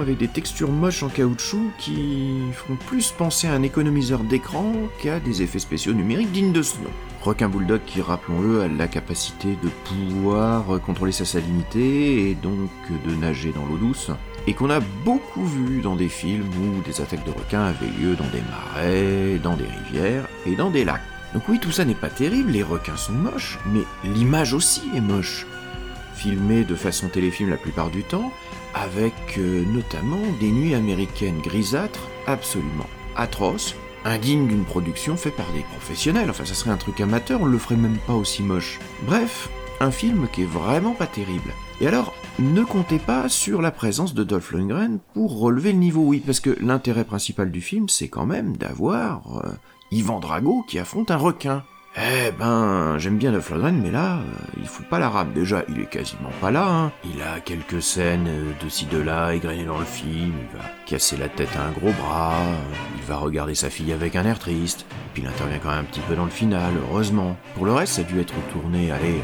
avec 0.00 0.16
des 0.16 0.28
textures 0.28 0.70
moches 0.70 1.02
en 1.02 1.08
caoutchouc 1.08 1.70
qui 1.78 2.38
font 2.54 2.76
plus 2.86 3.12
penser 3.12 3.46
à 3.46 3.52
un 3.52 3.62
économiseur 3.62 4.20
d'écran 4.20 4.72
qu'à 5.02 5.20
des 5.20 5.42
effets 5.42 5.58
spéciaux 5.58 5.92
numériques 5.92 6.32
dignes 6.32 6.52
de 6.52 6.62
ce 6.62 6.76
nom. 6.78 6.90
Requin 7.20 7.48
Bulldog 7.48 7.80
qui, 7.84 8.00
rappelons-le, 8.00 8.62
a 8.62 8.68
la 8.68 8.88
capacité 8.88 9.58
de 9.62 9.68
pouvoir 9.84 10.80
contrôler 10.80 11.12
sa 11.12 11.26
salinité 11.26 12.30
et 12.30 12.34
donc 12.34 12.70
de 13.06 13.14
nager 13.14 13.52
dans 13.52 13.66
l'eau 13.66 13.76
douce, 13.76 14.10
et 14.46 14.54
qu'on 14.54 14.70
a 14.70 14.80
beaucoup 15.04 15.44
vu 15.44 15.82
dans 15.82 15.96
des 15.96 16.08
films 16.08 16.48
où 16.48 16.80
des 16.82 17.02
attaques 17.02 17.26
de 17.26 17.30
requins 17.30 17.66
avaient 17.66 17.92
lieu 18.00 18.16
dans 18.16 18.28
des 18.28 18.42
marais, 18.50 19.38
dans 19.42 19.56
des 19.56 19.66
rivières 19.66 20.26
et 20.46 20.56
dans 20.56 20.70
des 20.70 20.84
lacs. 20.84 21.02
Donc 21.34 21.42
oui, 21.48 21.58
tout 21.60 21.72
ça 21.72 21.84
n'est 21.84 21.94
pas 21.94 22.08
terrible, 22.08 22.52
les 22.52 22.62
requins 22.62 22.96
sont 22.96 23.12
moches, 23.12 23.58
mais 23.66 23.82
l'image 24.04 24.54
aussi 24.54 24.82
est 24.94 25.02
moche. 25.02 25.46
Filmée 26.14 26.64
de 26.64 26.74
façon 26.74 27.08
téléfilm 27.08 27.50
la 27.50 27.58
plupart 27.58 27.90
du 27.90 28.02
temps, 28.02 28.32
avec 28.82 29.14
euh, 29.38 29.64
notamment 29.66 30.22
des 30.40 30.50
nuits 30.50 30.74
américaines 30.74 31.40
grisâtres 31.40 32.08
absolument 32.26 32.86
atroces, 33.16 33.74
indigne 34.04 34.46
d'une 34.46 34.64
production 34.64 35.16
faite 35.16 35.36
par 35.36 35.50
des 35.52 35.62
professionnels. 35.62 36.30
Enfin, 36.30 36.44
ça 36.44 36.54
serait 36.54 36.70
un 36.70 36.76
truc 36.76 37.00
amateur, 37.00 37.42
on 37.42 37.46
le 37.46 37.58
ferait 37.58 37.76
même 37.76 37.98
pas 38.06 38.14
aussi 38.14 38.42
moche. 38.42 38.78
Bref, 39.02 39.48
un 39.80 39.90
film 39.90 40.28
qui 40.32 40.42
est 40.42 40.46
vraiment 40.46 40.92
pas 40.92 41.06
terrible. 41.06 41.52
Et 41.80 41.86
alors, 41.86 42.14
ne 42.38 42.62
comptez 42.62 42.98
pas 42.98 43.28
sur 43.28 43.60
la 43.60 43.70
présence 43.70 44.14
de 44.14 44.24
Dolph 44.24 44.52
Lundgren 44.52 44.98
pour 45.14 45.38
relever 45.38 45.72
le 45.72 45.78
niveau, 45.78 46.02
oui, 46.02 46.22
parce 46.24 46.40
que 46.40 46.56
l'intérêt 46.60 47.04
principal 47.04 47.50
du 47.50 47.60
film, 47.60 47.88
c'est 47.88 48.08
quand 48.08 48.26
même 48.26 48.56
d'avoir 48.56 49.38
euh, 49.44 49.50
Ivan 49.90 50.20
Drago 50.20 50.64
qui 50.68 50.78
affronte 50.78 51.10
un 51.10 51.16
requin. 51.16 51.64
Eh 52.00 52.30
ben, 52.30 52.96
j'aime 52.98 53.18
bien 53.18 53.32
Lundgren, 53.32 53.80
mais 53.82 53.90
là, 53.90 54.18
euh, 54.18 54.52
il 54.56 54.68
fout 54.68 54.86
pas 54.86 55.00
la 55.00 55.08
rame. 55.08 55.32
Déjà, 55.32 55.64
il 55.68 55.80
est 55.80 55.86
quasiment 55.86 56.30
pas 56.40 56.52
là. 56.52 56.68
Hein. 56.68 56.92
Il 57.04 57.20
a 57.22 57.40
quelques 57.40 57.82
scènes 57.82 58.28
euh, 58.28 58.52
de 58.64 58.68
ci 58.68 58.86
de 58.86 58.98
là, 58.98 59.34
égrenées 59.34 59.64
dans 59.64 59.80
le 59.80 59.84
film. 59.84 60.32
Il 60.40 60.56
va 60.56 60.64
casser 60.86 61.16
la 61.16 61.28
tête 61.28 61.48
à 61.56 61.64
un 61.64 61.72
gros 61.72 61.92
bras. 62.00 62.36
Il 62.96 63.02
va 63.02 63.16
regarder 63.16 63.56
sa 63.56 63.68
fille 63.68 63.92
avec 63.92 64.14
un 64.14 64.24
air 64.24 64.38
triste. 64.38 64.86
Puis 65.12 65.24
il 65.24 65.28
intervient 65.28 65.58
quand 65.58 65.70
même 65.70 65.80
un 65.80 65.84
petit 65.84 66.00
peu 66.00 66.14
dans 66.14 66.24
le 66.24 66.30
final, 66.30 66.72
heureusement. 66.88 67.36
Pour 67.56 67.66
le 67.66 67.72
reste, 67.72 67.94
ça 67.94 68.02
a 68.02 68.04
dû 68.04 68.20
être 68.20 68.34
tourné, 68.52 68.92
allez, 68.92 69.20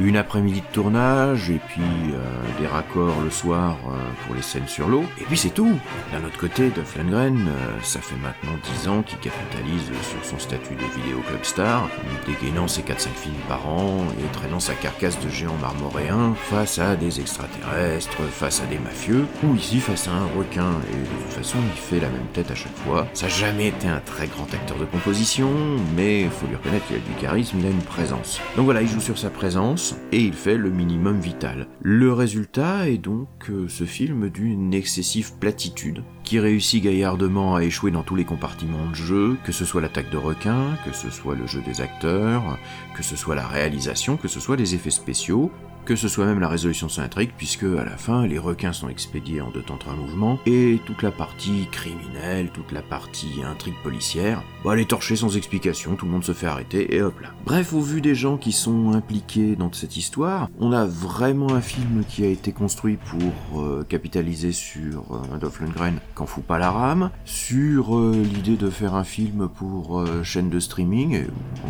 Une 0.00 0.16
après-midi 0.16 0.60
de 0.60 0.72
tournage, 0.72 1.50
et 1.50 1.60
puis 1.68 1.82
euh, 2.12 2.60
des 2.60 2.66
raccords 2.66 3.20
le 3.22 3.30
soir 3.30 3.76
euh, 3.86 3.96
pour 4.26 4.34
les 4.34 4.42
scènes 4.42 4.66
sur 4.66 4.88
l'eau, 4.88 5.04
et 5.20 5.24
puis 5.24 5.36
c'est 5.36 5.50
tout 5.50 5.78
D'un 6.12 6.24
autre 6.26 6.38
côté, 6.38 6.70
Duff 6.70 6.96
Lundgren, 6.96 7.46
euh, 7.46 7.80
ça 7.82 8.00
fait 8.00 8.16
maintenant 8.16 8.58
10 8.82 8.88
ans 8.88 9.02
qu'il 9.02 9.18
capitalise 9.18 9.84
sur 10.02 10.24
son 10.24 10.38
statut 10.38 10.74
de 10.74 11.00
vidéo 11.00 11.20
club 11.28 11.44
star, 11.44 11.88
dégainant 12.26 12.66
ses 12.66 12.82
4-5 12.82 13.08
films 13.14 13.34
par 13.48 13.68
an 13.68 14.04
et 14.18 14.32
traînant 14.32 14.58
sa 14.58 14.74
carcasse 14.74 15.18
de 15.20 15.28
géant 15.28 15.56
marmoréen 15.60 16.34
face 16.50 16.78
à 16.78 16.96
des 16.96 17.20
extraterrestres, 17.20 18.22
face 18.32 18.62
à 18.62 18.66
des 18.66 18.78
mafieux, 18.78 19.26
ou 19.44 19.54
ici 19.54 19.78
face 19.78 20.08
à 20.08 20.12
un 20.12 20.26
requin, 20.36 20.72
et 20.90 20.96
de 20.96 21.22
toute 21.22 21.32
façon 21.34 21.58
il 21.72 21.80
fait 21.80 22.00
la 22.00 22.08
même 22.08 22.26
tête 22.32 22.50
à 22.50 22.56
chaque 22.56 22.76
fois. 22.78 23.06
Ça 23.14 23.26
n'a 23.26 23.32
jamais 23.32 23.68
été 23.68 23.86
un 23.86 24.00
très 24.00 24.26
grand 24.26 24.52
acteur 24.52 24.76
de 24.76 24.86
composition, 24.86 25.50
mais 25.94 26.24
faut 26.24 26.46
lui 26.46 26.56
reconnaître 26.56 26.86
qu'il 26.86 26.96
a 26.96 26.98
du 26.98 27.20
charisme, 27.20 27.58
il 27.60 27.66
a 27.66 27.70
une 27.70 27.82
présence. 27.82 28.40
Donc 28.56 28.64
voilà, 28.64 28.82
il 28.82 28.88
joue 28.88 29.00
sur 29.00 29.18
sa 29.18 29.30
présence, 29.30 29.83
et 30.12 30.20
il 30.20 30.32
fait 30.32 30.56
le 30.56 30.70
minimum 30.70 31.20
vital. 31.20 31.68
Le 31.82 32.12
résultat 32.12 32.88
est 32.88 32.98
donc 32.98 33.28
euh, 33.50 33.66
ce 33.68 33.84
film 33.84 34.30
d'une 34.30 34.72
excessive 34.72 35.32
platitude, 35.38 36.02
qui 36.22 36.38
réussit 36.38 36.82
gaillardement 36.82 37.56
à 37.56 37.64
échouer 37.64 37.90
dans 37.90 38.02
tous 38.02 38.16
les 38.16 38.24
compartiments 38.24 38.88
de 38.90 38.94
jeu, 38.94 39.36
que 39.44 39.52
ce 39.52 39.64
soit 39.64 39.80
l'attaque 39.80 40.10
de 40.10 40.16
requin, 40.16 40.76
que 40.84 40.94
ce 40.94 41.10
soit 41.10 41.34
le 41.34 41.46
jeu 41.46 41.62
des 41.66 41.80
acteurs, 41.80 42.58
que 42.96 43.02
ce 43.02 43.16
soit 43.16 43.34
la 43.34 43.46
réalisation, 43.46 44.16
que 44.16 44.28
ce 44.28 44.40
soit 44.40 44.56
les 44.56 44.74
effets 44.74 44.90
spéciaux, 44.90 45.50
que 45.84 45.96
ce 45.96 46.08
soit 46.08 46.24
même 46.24 46.40
la 46.40 46.48
résolution 46.48 46.86
de 46.86 47.24
puisque 47.36 47.64
à 47.64 47.84
la 47.84 47.96
fin, 47.96 48.26
les 48.26 48.38
requins 48.38 48.72
sont 48.72 48.88
expédiés 48.88 49.40
en 49.40 49.50
deux 49.50 49.62
temps 49.62 49.76
trois 49.76 49.94
mouvements, 49.94 50.38
et 50.46 50.80
toute 50.86 51.02
la 51.02 51.10
partie 51.10 51.66
criminelle, 51.70 52.50
toute 52.52 52.72
la 52.72 52.82
partie 52.82 53.42
intrigue 53.44 53.74
policière, 53.82 54.42
bah, 54.64 54.72
elle 54.72 54.80
est 54.80 54.88
torchée 54.88 55.16
sans 55.16 55.36
explication, 55.36 55.94
tout 55.94 56.06
le 56.06 56.12
monde 56.12 56.24
se 56.24 56.32
fait 56.32 56.46
arrêter, 56.46 56.94
et 56.94 57.02
hop 57.02 57.20
là. 57.20 57.28
Bref, 57.44 57.72
au 57.72 57.80
vu 57.80 58.00
des 58.00 58.14
gens 58.14 58.36
qui 58.38 58.52
sont 58.52 58.92
impliqués 58.92 59.56
dans 59.56 59.70
cette 59.72 59.96
histoire, 59.96 60.48
on 60.58 60.72
a 60.72 60.86
vraiment 60.86 61.52
un 61.52 61.60
film 61.60 62.04
qui 62.08 62.24
a 62.24 62.28
été 62.28 62.52
construit 62.52 62.96
pour 62.96 63.60
euh, 63.60 63.84
capitaliser 63.86 64.52
sur 64.52 65.04
euh, 65.10 65.36
Adolf 65.36 65.60
Lundgren 65.60 65.98
qu'en 66.14 66.26
fout 66.26 66.44
pas 66.44 66.58
la 66.58 66.70
rame, 66.70 67.10
sur 67.24 67.96
euh, 67.96 68.14
l'idée 68.14 68.56
de 68.56 68.70
faire 68.70 68.94
un 68.94 69.04
film 69.04 69.48
pour 69.48 70.04
chaîne 70.22 70.48
de 70.48 70.60
streaming, 70.60 71.14
et 71.14 71.26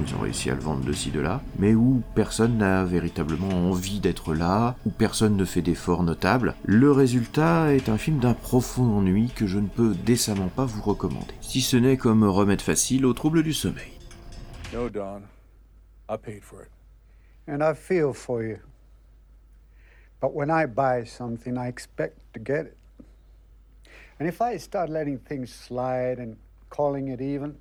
ils 0.07 0.15
ont 0.15 0.21
réussi 0.21 0.51
à 0.51 0.55
le 0.55 0.61
vendre 0.61 0.85
de 0.85 0.93
ci 0.93 1.11
de 1.11 1.21
là, 1.21 1.43
mais 1.59 1.75
où 1.75 2.03
personne 2.15 2.59
n'a 2.59 2.85
véritablement 2.85 3.71
envie 3.71 4.01
d'être 4.05 4.35
là, 4.35 4.77
où 4.85 4.91
personne 4.91 5.35
ne 5.37 5.47
fait 5.47 5.63
d'efforts 5.63 6.03
notables. 6.03 6.55
Le 6.65 6.93
résultat 6.93 7.75
est 7.75 7.89
un 7.89 7.97
film 7.97 8.19
d'un 8.19 8.35
profond 8.35 8.99
ennui 8.99 9.31
que 9.35 9.47
je 9.47 9.59
ne 9.59 9.67
peux 9.67 9.95
décemment 9.95 10.49
pas 10.49 10.67
vous 10.67 10.83
recommander, 10.83 11.35
si 11.41 11.63
ce 11.63 11.79
n'est 11.79 11.97
comme 11.97 12.23
remède 12.23 12.61
facile 12.61 13.07
aux 13.07 13.15
troubles 13.15 13.43
du 13.43 13.55
sommeil. 13.55 13.99
No, 14.75 14.91
Don. 14.91 15.23
I 16.11 16.17
paid 16.19 16.43
for 16.43 16.63
it. 16.63 16.71
And 17.49 17.63
I 17.63 17.75
feel 17.75 18.13
for 18.13 18.43
you. 18.43 18.59
But 20.21 20.35
when 20.35 20.51
I 20.51 20.67
buy 20.67 21.05
something, 21.07 21.57
I 21.57 21.69
expect 21.69 22.19
to 22.35 22.41
get 22.41 22.67
it. 22.67 22.77
And 24.21 24.29
if 24.29 24.43
I 24.43 24.59
start 24.59 24.91
letting 24.91 25.19
things 25.19 25.51
slide 25.51 26.19
and 26.19 26.37
calling 26.69 27.09
it 27.09 27.23
even, 27.23 27.57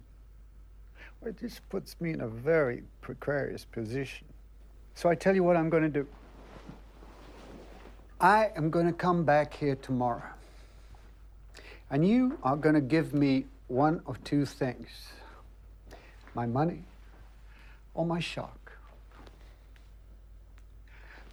well, 1.22 1.32
it 1.32 1.40
just 1.40 1.62
puts 1.70 1.96
me 2.02 2.12
in 2.12 2.22
a 2.22 2.28
very 2.28 2.84
precarious 3.02 3.66
position. 3.66 4.28
So 4.94 5.10
I 5.10 5.16
tell 5.16 5.36
you 5.36 5.44
what 5.44 5.56
I'm 5.56 5.70
going 5.70 5.84
to 5.84 5.90
do. 6.02 6.06
I 8.24 8.52
am 8.56 8.70
going 8.70 8.86
to 8.86 8.94
come 8.94 9.26
back 9.26 9.54
here 9.54 9.76
tomorrow. 9.76 10.24
And 11.92 12.08
you 12.08 12.40
are 12.42 12.56
going 12.56 12.74
to 12.74 12.80
give 12.80 13.14
me 13.14 13.48
one 13.68 14.02
of 14.08 14.24
two 14.24 14.46
things 14.46 14.88
my 16.34 16.46
money 16.46 16.84
or 17.94 18.06
my 18.06 18.22
shark. 18.22 18.80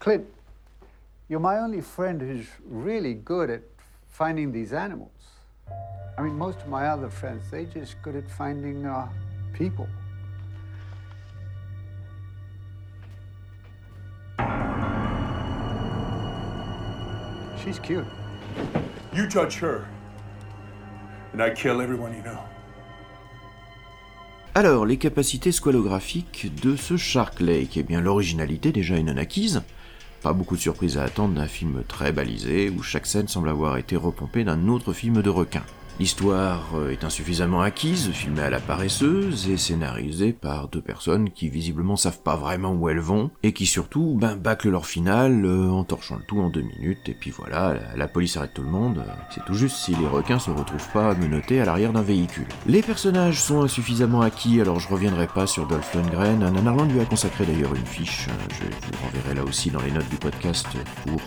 Clint, 0.01 0.27
you're 1.29 1.39
my 1.39 1.59
only 1.59 1.81
friend 1.81 2.21
who's 2.21 2.49
really 2.67 3.15
good 3.15 3.51
at 3.51 3.63
finding 4.09 4.51
these 4.51 4.73
animals. 4.73 5.13
I 6.19 6.23
mean, 6.23 6.37
most 6.37 6.59
of 6.59 6.67
my 6.67 6.89
other 6.89 7.09
friends, 7.09 7.45
they're 7.53 7.67
just 7.67 8.03
good 8.03 8.17
at 8.17 8.29
finding 8.29 8.85
uh, 8.85 9.09
people. 9.53 9.89
She's 17.65 17.79
cute. 17.79 18.05
You 19.15 19.29
judge 19.29 19.61
her, 19.61 19.87
and 21.35 21.43
I 21.43 21.51
kill 21.51 21.81
everyone 21.81 22.13
you 22.15 22.23
know. 22.23 22.39
Alors, 24.55 24.87
les 24.87 24.97
capacités 24.97 25.53
squalographiques 25.53 26.51
de 26.63 26.75
ce 26.75 26.97
Shark 26.97 27.41
Lake, 27.41 27.77
eh 27.77 27.83
bien 27.83 28.01
l'originalité 28.01 28.73
déjà 28.73 28.97
est 28.97 29.03
non 29.03 29.17
acquise. 29.17 29.63
Pas 30.23 30.33
beaucoup 30.33 30.57
de 30.57 30.61
surprises 30.61 30.99
à 30.99 31.05
attendre 31.05 31.35
d'un 31.35 31.47
film 31.47 31.83
très 31.87 32.13
balisé 32.13 32.71
où 32.71 32.83
chaque 32.83 33.07
scène 33.07 33.29
semble 33.29 33.49
avoir 33.49 33.77
été 33.77 33.95
repompée 33.95 34.45
d'un 34.45 34.69
autre 34.69 34.93
film 34.93 35.23
de 35.23 35.31
requin. 35.31 35.63
L'histoire 35.99 36.71
euh, 36.75 36.91
est 36.91 37.05
insuffisamment 37.05 37.61
acquise, 37.61 38.11
filmée 38.13 38.43
à 38.43 38.51
la 38.51 38.61
paresseuse 38.61 39.49
et 39.51 39.57
scénarisée 39.57 40.33
par 40.33 40.69
deux 40.69 40.81
personnes 40.81 41.31
qui 41.31 41.49
visiblement 41.49 41.97
savent 41.97 42.23
pas 42.23 42.37
vraiment 42.37 42.73
où 42.73 42.89
elles 42.89 43.01
vont 43.01 43.31
et 43.43 43.53
qui 43.53 43.67
surtout 43.67 44.17
ben, 44.19 44.37
bâclent 44.37 44.71
leur 44.71 44.87
finale 44.87 45.45
euh, 45.45 45.69
en 45.69 45.85
torchant 45.85 46.17
le 46.17 46.23
tout 46.23 46.41
en 46.41 46.49
deux 46.49 46.63
minutes 46.63 47.09
et 47.09 47.15
puis 47.15 47.31
voilà, 47.31 47.75
la, 47.97 48.09
police 48.09 48.37
arrête 48.37 48.55
tout 48.55 48.63
le 48.63 48.71
monde. 48.71 49.05
C'est 49.35 49.45
tout 49.45 49.55
juste 49.55 49.77
si 49.77 49.95
les 49.95 50.07
requins 50.07 50.39
se 50.39 50.51
retrouvent 50.51 50.89
pas 50.93 51.15
menottés 51.15 51.61
à 51.61 51.65
l'arrière 51.65 51.93
d'un 51.93 52.03
véhicule. 52.03 52.47
Les 52.67 52.83
personnages 52.83 53.41
sont 53.41 53.63
insuffisamment 53.63 54.23
acquis, 54.23 54.61
alors 54.61 54.81
je 54.81 54.89
reviendrai 54.89 55.27
pas 55.27 55.47
sur 55.47 55.67
Dolph 55.67 55.95
Lundgren. 55.95 56.39
Nanarland 56.39 56.91
lui 56.91 57.01
a 57.01 57.05
consacré 57.05 57.45
d'ailleurs 57.45 57.75
une 57.75 57.87
fiche, 57.87 58.27
euh, 58.29 58.55
je 58.59 58.65
vous 58.65 59.05
renverrai 59.05 59.35
là 59.35 59.45
aussi 59.45 59.71
dans 59.71 59.83
les 59.83 59.91
notes 59.91 60.09
du 60.09 60.17
podcast 60.17 60.67
pour 61.05 61.21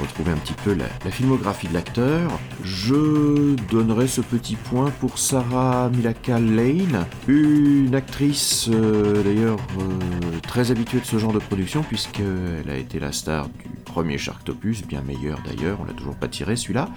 retrouver 0.00 0.32
un 0.32 0.36
petit 0.36 0.54
peu 0.64 0.74
la 0.74 1.10
filmographie 1.10 1.68
de 1.68 1.74
l'acteur. 1.74 2.30
Je 2.62 3.56
donnerai 3.70 4.01
ce 4.06 4.20
petit 4.20 4.56
point 4.56 4.90
pour 5.00 5.18
Sarah 5.18 5.90
Milaka 5.90 6.38
Lane, 6.38 7.06
une 7.28 7.94
actrice 7.94 8.68
euh, 8.72 9.22
d'ailleurs 9.22 9.58
euh, 9.78 10.38
très 10.42 10.70
habituée 10.70 11.00
de 11.00 11.04
ce 11.04 11.18
genre 11.18 11.32
de 11.32 11.38
production 11.38 11.82
puisqu'elle 11.82 12.68
a 12.68 12.76
été 12.76 12.98
la 12.98 13.12
star 13.12 13.48
du 13.48 13.68
premier 13.84 14.18
Sharktopus, 14.18 14.86
bien 14.86 15.02
meilleur 15.02 15.40
d'ailleurs, 15.46 15.78
on 15.80 15.84
l'a 15.84 15.92
toujours 15.92 16.16
pas 16.16 16.28
tiré 16.28 16.56
celui-là. 16.56 16.88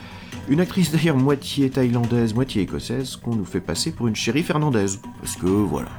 Une 0.47 0.59
actrice 0.59 0.91
d'ailleurs 0.91 1.17
moitié 1.17 1.69
thaïlandaise, 1.69 2.33
moitié 2.33 2.61
écossaise 2.61 3.15
qu'on 3.17 3.35
nous 3.35 3.45
fait 3.45 3.61
passer 3.61 3.91
pour 3.91 4.07
une 4.07 4.15
chérie 4.15 4.43
fernandaise. 4.43 4.99
Parce 5.21 5.35
que 5.35 5.47
voilà, 5.47 5.89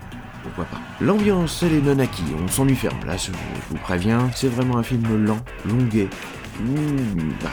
pourquoi 0.43 0.65
pas. 0.65 0.81
L'ambiance, 1.01 1.63
elle 1.63 1.75
est 1.75 1.83
non 1.83 1.99
acquis, 1.99 2.23
on 2.43 2.49
s'ennuie 2.49 2.75
ferme. 2.75 2.99
Là, 3.07 3.17
je 3.17 3.31
vous 3.71 3.77
préviens, 3.77 4.31
c'est 4.35 4.49
vraiment 4.49 4.79
un 4.79 4.83
film 4.83 5.25
lent, 5.25 5.39
longuet, 5.69 6.09
bah, 7.43 7.51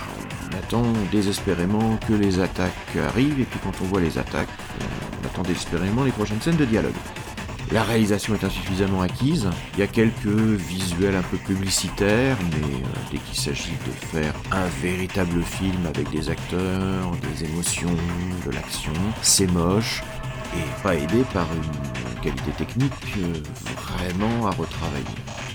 on 0.53 0.59
attend 0.59 0.93
désespérément 1.11 1.97
que 2.07 2.13
les 2.13 2.39
attaques 2.39 2.97
arrivent, 3.07 3.39
et 3.39 3.45
puis 3.45 3.59
quand 3.63 3.73
on 3.81 3.85
voit 3.85 4.01
les 4.01 4.17
attaques, 4.17 4.49
on 5.21 5.25
attend 5.25 5.43
désespérément 5.43 6.03
les 6.03 6.11
prochaines 6.11 6.41
scènes 6.41 6.57
de 6.57 6.65
dialogue. 6.65 6.93
La 7.71 7.81
réalisation 7.83 8.35
est 8.35 8.43
insuffisamment 8.43 9.01
acquise, 9.01 9.49
il 9.73 9.79
y 9.79 9.83
a 9.83 9.87
quelques 9.87 10.27
visuels 10.27 11.15
un 11.15 11.23
peu 11.23 11.37
publicitaires, 11.37 12.37
mais 12.51 12.75
euh, 12.75 12.87
dès 13.11 13.17
qu'il 13.17 13.37
s'agit 13.37 13.71
de 13.71 13.91
faire 14.07 14.33
un 14.51 14.67
véritable 14.81 15.41
film 15.41 15.85
avec 15.87 16.09
des 16.11 16.29
acteurs, 16.29 17.11
des 17.31 17.45
émotions, 17.45 17.95
de 18.45 18.51
l'action, 18.51 18.93
c'est 19.21 19.51
moche, 19.51 20.03
et 20.57 20.83
pas 20.83 20.95
aidé 20.95 21.23
par 21.33 21.47
une 21.53 22.21
qualité 22.21 22.51
technique 22.51 22.93
euh, 23.17 23.33
vraiment 23.75 24.47
à 24.47 24.51
retravailler. 24.51 25.03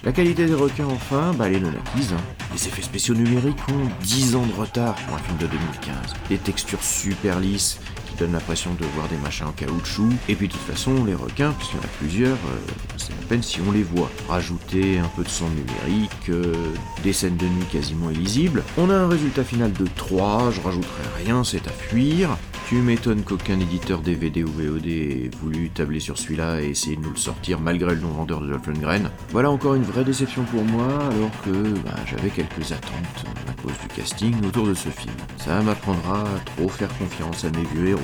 La 0.04 0.12
qualité 0.12 0.46
des 0.46 0.54
requins, 0.54 0.87
enfin, 0.87 1.32
bah, 1.34 1.48
elle 1.48 1.56
est 1.56 1.61
non. 1.61 1.70
Hein. 1.70 2.16
Les 2.52 2.66
effets 2.66 2.82
spéciaux 2.82 3.14
numériques 3.14 3.58
ont 3.68 3.88
10 4.02 4.37
ans 4.37 4.46
de 4.46 4.52
retard 4.52 4.94
pour 4.94 5.16
un 5.16 5.18
film 5.18 5.38
de 5.38 5.46
2015. 5.46 5.94
Des 6.28 6.38
textures 6.38 6.82
super 6.82 7.40
lisses 7.40 7.80
qui 8.08 8.16
donnent 8.16 8.32
l'impression 8.32 8.74
de 8.74 8.84
voir 8.94 9.08
des 9.08 9.16
machins 9.16 9.46
en 9.46 9.52
caoutchouc. 9.52 10.11
Et 10.28 10.34
puis 10.34 10.48
de 10.48 10.52
toute 10.52 10.62
façon, 10.62 11.04
les 11.04 11.14
requins, 11.14 11.52
puisqu'il 11.52 11.76
y 11.76 11.80
en 11.80 11.84
a 11.84 11.88
plusieurs, 11.98 12.37
euh, 12.37 12.72
c'est 12.96 13.11
la 13.11 13.26
peine 13.28 13.42
si 13.42 13.61
on 13.66 13.72
les 13.72 13.82
voit. 13.82 14.11
Rajouter 14.28 14.98
un 14.98 15.08
peu 15.16 15.24
de 15.24 15.28
son 15.28 15.48
numérique, 15.48 16.28
euh, 16.28 16.54
des 17.02 17.12
scènes 17.12 17.37
de 17.37 17.46
nuit 17.46 17.66
quasiment 17.72 18.11
illisibles. 18.11 18.62
On 18.76 18.90
a 18.90 18.94
un 18.94 19.08
résultat 19.08 19.44
final 19.44 19.72
de 19.72 19.87
3, 19.96 20.50
je 20.52 20.61
rajouterai 20.61 21.24
rien, 21.24 21.44
c'est 21.44 21.66
à 21.66 21.72
fuir. 21.72 22.30
Tu 22.68 22.83
m'étonnes 22.83 23.22
qu'aucun 23.22 23.59
éditeur 23.59 24.00
DVD 24.00 24.44
ou 24.44 24.48
VOD 24.48 24.87
ait 24.88 25.31
voulu 25.40 25.70
tabler 25.70 26.00
sur 26.00 26.18
celui-là 26.18 26.61
et 26.61 26.66
essayer 26.66 26.96
de 26.96 27.00
nous 27.00 27.12
le 27.12 27.16
sortir 27.16 27.61
malgré 27.61 27.94
le 27.94 28.00
non-vendeur 28.02 28.42
de 28.42 28.48
Dolph 28.48 28.66
Lundgren. 28.66 29.11
Voilà 29.31 29.50
encore 29.50 29.74
une 29.74 29.85
vraie 29.85 30.04
déception 30.04 30.44
pour 30.44 30.62
moi, 30.64 30.85
alors 30.85 31.31
que 31.46 31.78
bah, 31.78 31.94
j'avais 32.04 32.28
quelques 32.28 32.70
attentes 32.70 33.24
à 33.48 33.62
cause 33.62 33.72
du 33.72 33.88
casting 33.96 34.35
autour 34.44 34.66
de 34.66 34.74
ce 34.74 34.90
film. 34.90 35.14
Ça 35.38 35.62
m'apprendra 35.62 36.20
à 36.20 36.40
trop 36.44 36.68
faire 36.68 36.90
confiance 36.98 37.42
à 37.46 37.50
mes 37.52 37.64
vieux 37.72 37.88
héros. 37.88 38.00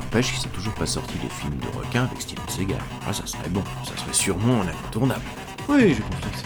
N'empêche 0.00 0.32
qu'il 0.32 0.40
s'est 0.40 0.56
toujours 0.56 0.72
pas 0.72 0.86
sorti 0.86 1.18
de 1.18 1.28
film 1.28 1.58
de 1.58 1.78
requin 1.78 2.04
avec 2.04 2.22
Steven 2.22 2.48
Seagal. 2.48 2.80
Ah, 3.06 3.12
ça 3.12 3.26
serait 3.26 3.50
bon, 3.50 3.62
ça 3.84 3.94
serait 3.94 4.14
sûrement 4.14 4.62
un 4.62 4.68
incontournable. 4.68 5.20
Oui, 5.68 5.88
j'ai 5.88 6.00
confiance. 6.00 6.44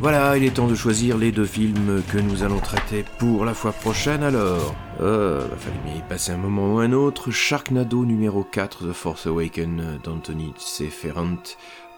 Voilà, 0.00 0.36
il 0.36 0.44
est 0.44 0.54
temps 0.54 0.66
de 0.66 0.74
choisir 0.74 1.16
les 1.16 1.32
deux 1.32 1.46
films 1.46 2.02
que 2.08 2.18
nous 2.18 2.42
allons 2.42 2.58
traiter 2.58 3.04
pour 3.18 3.44
la 3.44 3.54
fois 3.54 3.72
prochaine 3.72 4.22
alors. 4.22 4.74
Euh, 5.00 5.46
va 5.48 5.56
falloir 5.56 5.82
bien 5.84 5.94
y 5.94 6.02
passer 6.08 6.32
un 6.32 6.36
moment 6.36 6.74
ou 6.74 6.78
un 6.80 6.92
autre. 6.92 7.30
Sharknado 7.30 8.04
numéro 8.04 8.42
4, 8.44 8.88
The 8.88 8.92
Force 8.92 9.26
Awaken 9.26 10.00
d'Anthony 10.02 10.52
C. 10.58 10.86
Ferrand, 10.86 11.42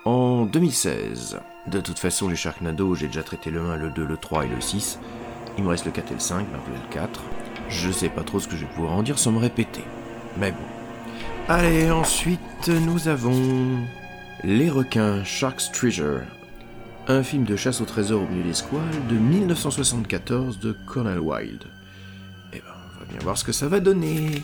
en 0.05 0.45
2016. 0.45 1.39
De 1.67 1.81
toute 1.81 1.99
façon, 1.99 2.29
les 2.29 2.37
Sharknado, 2.37 2.95
j'ai 2.95 3.07
déjà 3.07 3.23
traité 3.23 3.51
le 3.51 3.61
1, 3.61 3.77
le 3.77 3.91
2, 3.91 4.05
le 4.05 4.17
3 4.17 4.45
et 4.45 4.49
le 4.49 4.61
6. 4.61 5.01
Il 5.59 5.65
me 5.65 5.71
reste 5.71 5.87
le 5.87 5.91
4 5.91 6.11
et 6.11 6.15
le 6.15 6.21
5, 6.21 6.47
bientôt 6.49 6.71
le 6.71 6.95
4. 6.95 7.23
Je 7.69 7.91
sais 7.91 8.11
pas 8.11 8.23
trop 8.23 8.39
ce 8.39 8.47
que 8.47 8.57
je 8.57 8.67
vais 8.67 8.73
pouvoir 8.73 8.93
en 8.93 9.03
dire 9.03 9.19
sans 9.19 9.33
me 9.33 9.41
répéter. 9.41 9.83
Mais 10.39 10.53
bon. 10.53 10.59
Allez, 11.49 11.91
ensuite, 11.91 12.69
nous 12.69 13.09
avons 13.09 13.79
Les 14.45 14.69
requins, 14.69 15.25
Shark's 15.25 15.73
Treasure. 15.73 16.36
Un 17.09 17.23
film 17.23 17.45
de 17.45 17.55
chasse 17.55 17.81
au 17.81 17.85
trésor 17.85 18.23
au 18.23 18.27
milieu 18.27 18.43
des 18.43 18.53
squales 18.53 18.83
de 19.09 19.15
1974 19.15 20.59
de 20.59 20.77
Cornel 20.87 21.21
Wilde. 21.21 21.67
Eh 22.53 22.57
ben, 22.57 22.65
on 22.97 22.99
va 22.99 23.07
bien 23.09 23.21
voir 23.23 23.39
ce 23.39 23.45
que 23.45 23.53
ça 23.53 23.69
va 23.69 23.79
donner. 23.79 24.43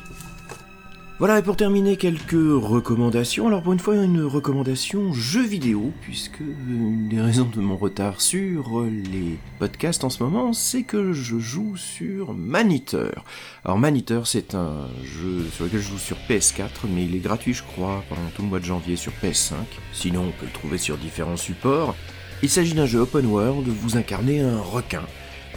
Voilà, 1.19 1.41
et 1.41 1.43
pour 1.43 1.57
terminer, 1.57 1.97
quelques 1.97 2.31
recommandations. 2.33 3.49
Alors 3.49 3.63
pour 3.63 3.73
une 3.73 3.81
fois, 3.81 3.97
une 3.97 4.23
recommandation 4.23 5.13
jeu 5.13 5.43
vidéo, 5.43 5.93
puisque 6.03 6.39
une 6.39 7.09
des 7.09 7.21
raisons 7.21 7.51
de 7.53 7.61
mon 7.61 7.77
retard 7.77 8.21
sur 8.21 8.83
les 8.83 9.39
podcasts 9.59 10.05
en 10.05 10.11
ce 10.11 10.23
moment, 10.23 10.53
c'est 10.53 10.85
que 10.85 11.13
je 11.13 11.41
joue 11.41 11.77
sur 11.77 12.33
Maniteur. 12.33 13.25
Alors 13.65 13.79
Maniteur, 13.79 14.29
c'est 14.29 14.55
un 14.55 14.87
jeu 15.03 15.49
sur 15.53 15.65
lequel 15.65 15.81
je 15.81 15.91
joue 15.91 15.99
sur 15.99 16.17
PS4, 16.29 16.87
mais 16.95 17.07
il 17.07 17.17
est 17.17 17.21
gratuit, 17.21 17.55
je 17.55 17.65
crois, 17.65 18.05
pendant 18.09 18.23
tout 18.37 18.43
le 18.43 18.49
mois 18.49 18.61
de 18.61 18.65
janvier 18.65 18.95
sur 18.95 19.13
PS5. 19.21 19.55
Sinon, 19.93 20.27
on 20.29 20.31
peut 20.41 20.47
le 20.47 20.53
trouver 20.53 20.79
sur 20.79 20.97
différents 20.97 21.37
supports. 21.37 21.97
Il 22.45 22.51
s'agit 22.51 22.75
d'un 22.75 22.87
jeu 22.87 22.99
open 22.99 23.27
world, 23.27 23.69
vous 23.69 23.97
incarnez 23.97 24.41
un 24.41 24.61
requin 24.61 25.03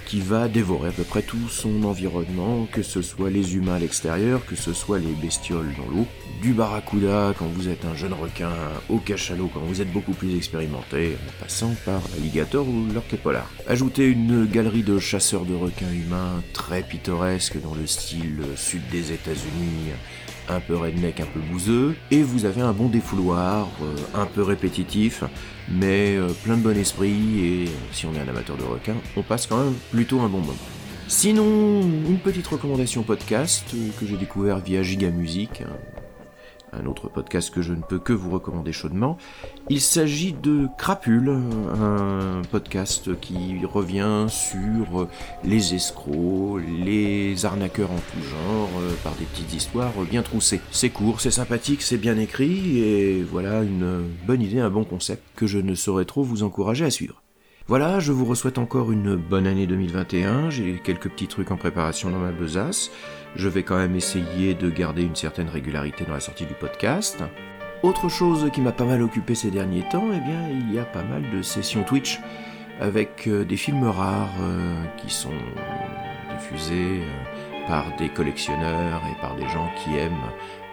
qui 0.06 0.22
va 0.22 0.48
dévorer 0.48 0.90
à 0.90 0.92
peu 0.92 1.04
près 1.04 1.24
tout 1.24 1.50
son 1.50 1.84
environnement, 1.84 2.68
que 2.72 2.84
ce 2.84 3.02
soit 3.02 3.32
les 3.32 3.56
humains 3.56 3.74
à 3.74 3.80
l'extérieur, 3.80 4.46
que 4.46 4.56
ce 4.56 4.72
soit 4.72 5.00
les 5.00 5.14
bestioles 5.20 5.74
dans 5.80 5.96
l'eau, 5.96 6.06
du 6.44 6.54
barracuda 6.54 7.34
quand 7.40 7.48
vous 7.48 7.70
êtes 7.70 7.86
un 7.86 7.96
jeune 7.96 8.14
requin, 8.14 8.52
au 8.90 9.00
cachalot 9.00 9.50
quand 9.52 9.62
vous 9.62 9.82
êtes 9.82 9.92
beaucoup 9.92 10.14
plus 10.14 10.38
expérimenté, 10.38 11.18
en 11.28 11.44
passant 11.44 11.74
par 11.86 12.02
l'alligator 12.14 12.68
ou 12.68 12.86
l'orque. 12.94 13.16
Ajoutez 13.68 14.06
une 14.06 14.46
galerie 14.46 14.84
de 14.84 15.00
chasseurs 15.00 15.46
de 15.46 15.56
requins 15.56 15.92
humains 15.92 16.44
très 16.54 16.84
pittoresque 16.84 17.60
dans 17.64 17.74
le 17.74 17.88
style 17.88 18.44
sud 18.56 18.88
des 18.92 19.12
États-Unis, 19.12 19.92
un 20.50 20.60
peu 20.60 20.76
redneck, 20.76 21.20
un 21.20 21.26
peu 21.26 21.40
bouseux, 21.40 21.96
et 22.12 22.22
vous 22.22 22.46
avez 22.46 22.62
un 22.62 22.74
bon 22.74 22.88
défouloir, 22.88 23.68
euh, 23.82 23.96
un 24.14 24.26
peu 24.26 24.44
répétitif, 24.44 25.24
mais 25.70 26.16
euh, 26.16 26.30
plein 26.44 26.58
de 26.58 26.62
bon 26.62 26.78
esprit, 26.78 27.40
et 27.40 27.66
si 27.92 28.06
on 28.06 28.14
est 28.14 28.20
un 28.20 28.28
amateur 28.28 28.58
de 28.58 28.64
requins, 28.64 28.96
on 29.16 29.24
passe 29.24 29.48
quand 29.48 29.58
même 29.58 29.74
plutôt 29.92 30.20
un 30.22 30.30
bon 30.30 30.40
moment. 30.40 30.54
Sinon, 31.08 31.82
une 31.82 32.18
petite 32.18 32.48
recommandation 32.48 33.04
podcast 33.04 33.66
euh, 33.76 33.90
que 34.00 34.06
j'ai 34.06 34.18
découvert 34.18 34.60
via 34.60 34.82
Giga 34.84 35.10
Music, 35.10 35.64
un 36.82 36.86
autre 36.86 37.10
podcast 37.10 37.54
que 37.54 37.62
je 37.62 37.74
ne 37.74 37.82
peux 37.82 38.00
que 38.00 38.14
vous 38.14 38.30
recommander 38.30 38.72
chaudement. 38.72 39.18
Il 39.70 39.82
s'agit 39.82 40.34
de 40.34 40.68
Crapule, 40.78 41.30
un 41.30 42.42
podcast 42.52 43.20
qui 43.20 43.66
revient 43.66 44.26
sur 44.30 45.08
les 45.44 45.74
escrocs, 45.74 46.62
les 46.84 47.46
arnaqueurs 47.46 47.92
en 47.92 47.96
tout 47.96 48.24
genre, 48.24 48.70
euh, 48.80 48.94
par 49.04 49.14
des 49.16 49.26
petites 49.26 49.54
histoires 49.54 49.94
bien 50.10 50.22
troussées. 50.22 50.62
C'est 50.72 50.90
court, 50.90 51.22
c'est 51.22 51.32
sympathique, 51.32 51.82
c'est 51.82 51.98
bien 51.98 52.18
écrit, 52.18 52.80
et 52.80 53.24
voilà 53.24 53.64
une 53.64 54.04
bonne 54.26 54.42
idée, 54.42 54.60
un 54.60 54.70
bon 54.70 54.84
concept 54.84 55.24
que 55.36 55.48
je 55.48 55.60
ne 55.60 55.76
saurais 55.76 56.06
trop 56.06 56.24
vous 56.24 56.44
encourager 56.44 56.86
à 56.86 56.92
suivre. 56.92 57.22
Voilà, 57.68 58.00
je 58.00 58.12
vous 58.12 58.36
souhaite 58.36 58.60
encore 58.60 58.92
une 58.92 59.16
bonne 59.16 59.48
année 59.48 59.66
2021. 59.66 60.52
J'ai 60.52 60.80
quelques 60.84 61.10
petits 61.10 61.26
trucs 61.26 61.50
en 61.50 61.58
préparation 61.58 62.12
dans 62.12 62.20
ma 62.20 62.32
besace. 62.32 62.92
Je 63.36 63.50
vais 63.50 63.64
quand 63.64 63.78
même 63.78 63.96
essayer 63.96 64.54
de 64.54 64.70
garder 64.70 65.04
une 65.04 65.16
certaine 65.16 65.50
régularité 65.50 66.06
dans 66.06 66.14
la 66.14 66.22
sortie 66.22 66.46
du 66.46 66.54
podcast. 66.54 67.22
Autre 67.84 68.08
chose 68.08 68.50
qui 68.54 68.62
m'a 68.62 68.72
pas 68.72 68.86
mal 68.86 69.04
occupé 69.04 69.36
ces 69.36 69.52
derniers 69.52 69.84
temps, 69.90 70.08
eh 70.14 70.22
bien, 70.22 70.50
il 70.50 70.74
y 70.74 70.80
a 70.80 70.86
pas 70.86 71.04
mal 71.04 71.24
de 71.30 71.42
sessions 71.42 71.84
Twitch 71.84 72.22
avec 72.80 73.28
euh, 73.28 73.44
des 73.44 73.58
films 73.58 73.88
rares 73.88 74.34
euh, 74.42 74.84
qui 74.98 75.14
sont 75.14 75.30
diffusés 76.38 77.02
euh, 77.02 77.68
par 77.68 77.86
des 77.98 78.10
collectionneurs 78.10 79.02
et 79.12 79.22
par 79.22 79.36
des 79.36 79.48
gens 79.50 79.70
qui 79.84 79.98
aiment 79.98 80.14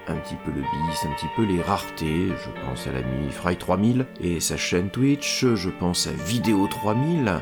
un 0.08 0.16
petit 0.16 0.36
peu 0.44 0.50
le 0.52 0.60
bis, 0.60 1.04
un 1.04 1.12
petit 1.14 1.28
peu 1.36 1.44
les 1.44 1.60
raretés. 1.60 2.28
Je 2.28 2.66
pense 2.66 2.86
à 2.86 2.92
l'ami 2.92 3.30
Fry 3.30 3.56
3000 3.56 4.06
et 4.20 4.40
sa 4.40 4.56
chaîne 4.56 4.88
Twitch. 4.88 5.44
Je 5.44 5.70
pense 5.70 6.06
à 6.06 6.12
Vidéo 6.12 6.66
3000 6.68 7.40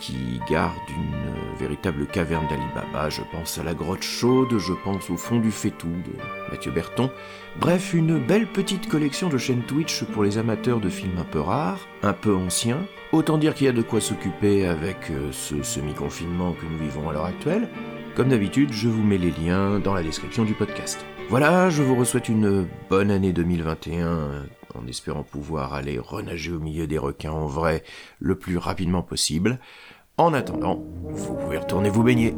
qui 0.00 0.40
garde 0.48 0.74
une 0.90 1.56
véritable 1.58 2.06
caverne 2.06 2.46
d'Alibaba. 2.48 3.10
Je 3.10 3.22
pense 3.32 3.58
à 3.58 3.62
la 3.62 3.74
grotte 3.74 4.02
chaude. 4.02 4.58
Je 4.58 4.72
pense 4.84 5.10
au 5.10 5.16
fond 5.16 5.38
du 5.38 5.50
Fétou 5.50 5.88
de 5.88 6.50
Mathieu 6.50 6.70
Berton. 6.70 7.10
Bref, 7.60 7.94
une 7.94 8.18
belle 8.18 8.46
petite 8.46 8.88
collection 8.88 9.28
de 9.28 9.38
chaînes 9.38 9.62
Twitch 9.62 10.04
pour 10.04 10.22
les 10.22 10.38
amateurs 10.38 10.80
de 10.80 10.88
films 10.88 11.18
un 11.18 11.24
peu 11.24 11.40
rares, 11.40 11.86
un 12.02 12.12
peu 12.12 12.34
anciens. 12.34 12.86
Autant 13.12 13.38
dire 13.38 13.54
qu'il 13.54 13.66
y 13.66 13.70
a 13.70 13.72
de 13.72 13.82
quoi 13.82 14.00
s'occuper 14.00 14.66
avec 14.66 15.10
euh, 15.10 15.32
ce 15.32 15.62
semi-confinement 15.62 16.52
que 16.52 16.66
nous 16.66 16.78
vivons 16.78 17.08
à 17.08 17.12
l'heure 17.12 17.24
actuelle. 17.24 17.68
Comme 18.14 18.28
d'habitude, 18.28 18.72
je 18.72 18.88
vous 18.88 19.02
mets 19.02 19.18
les 19.18 19.30
liens 19.30 19.78
dans 19.78 19.94
la 19.94 20.02
description 20.02 20.44
du 20.44 20.54
podcast. 20.54 21.04
Voilà, 21.30 21.70
je 21.70 21.82
vous 21.82 22.04
souhaite 22.04 22.28
une 22.28 22.66
bonne 22.90 23.10
année 23.10 23.32
2021 23.32 24.46
en 24.74 24.86
espérant 24.86 25.22
pouvoir 25.22 25.74
aller 25.74 25.98
renager 25.98 26.52
au 26.52 26.58
milieu 26.58 26.86
des 26.86 26.98
requins 26.98 27.32
en 27.32 27.46
vrai 27.46 27.82
le 28.20 28.36
plus 28.36 28.58
rapidement 28.58 29.02
possible. 29.02 29.58
En 30.20 30.34
attendant, 30.34 30.82
vous 31.10 31.34
pouvez 31.34 31.58
retourner 31.58 31.90
vous 31.90 32.02
baigner. 32.02 32.34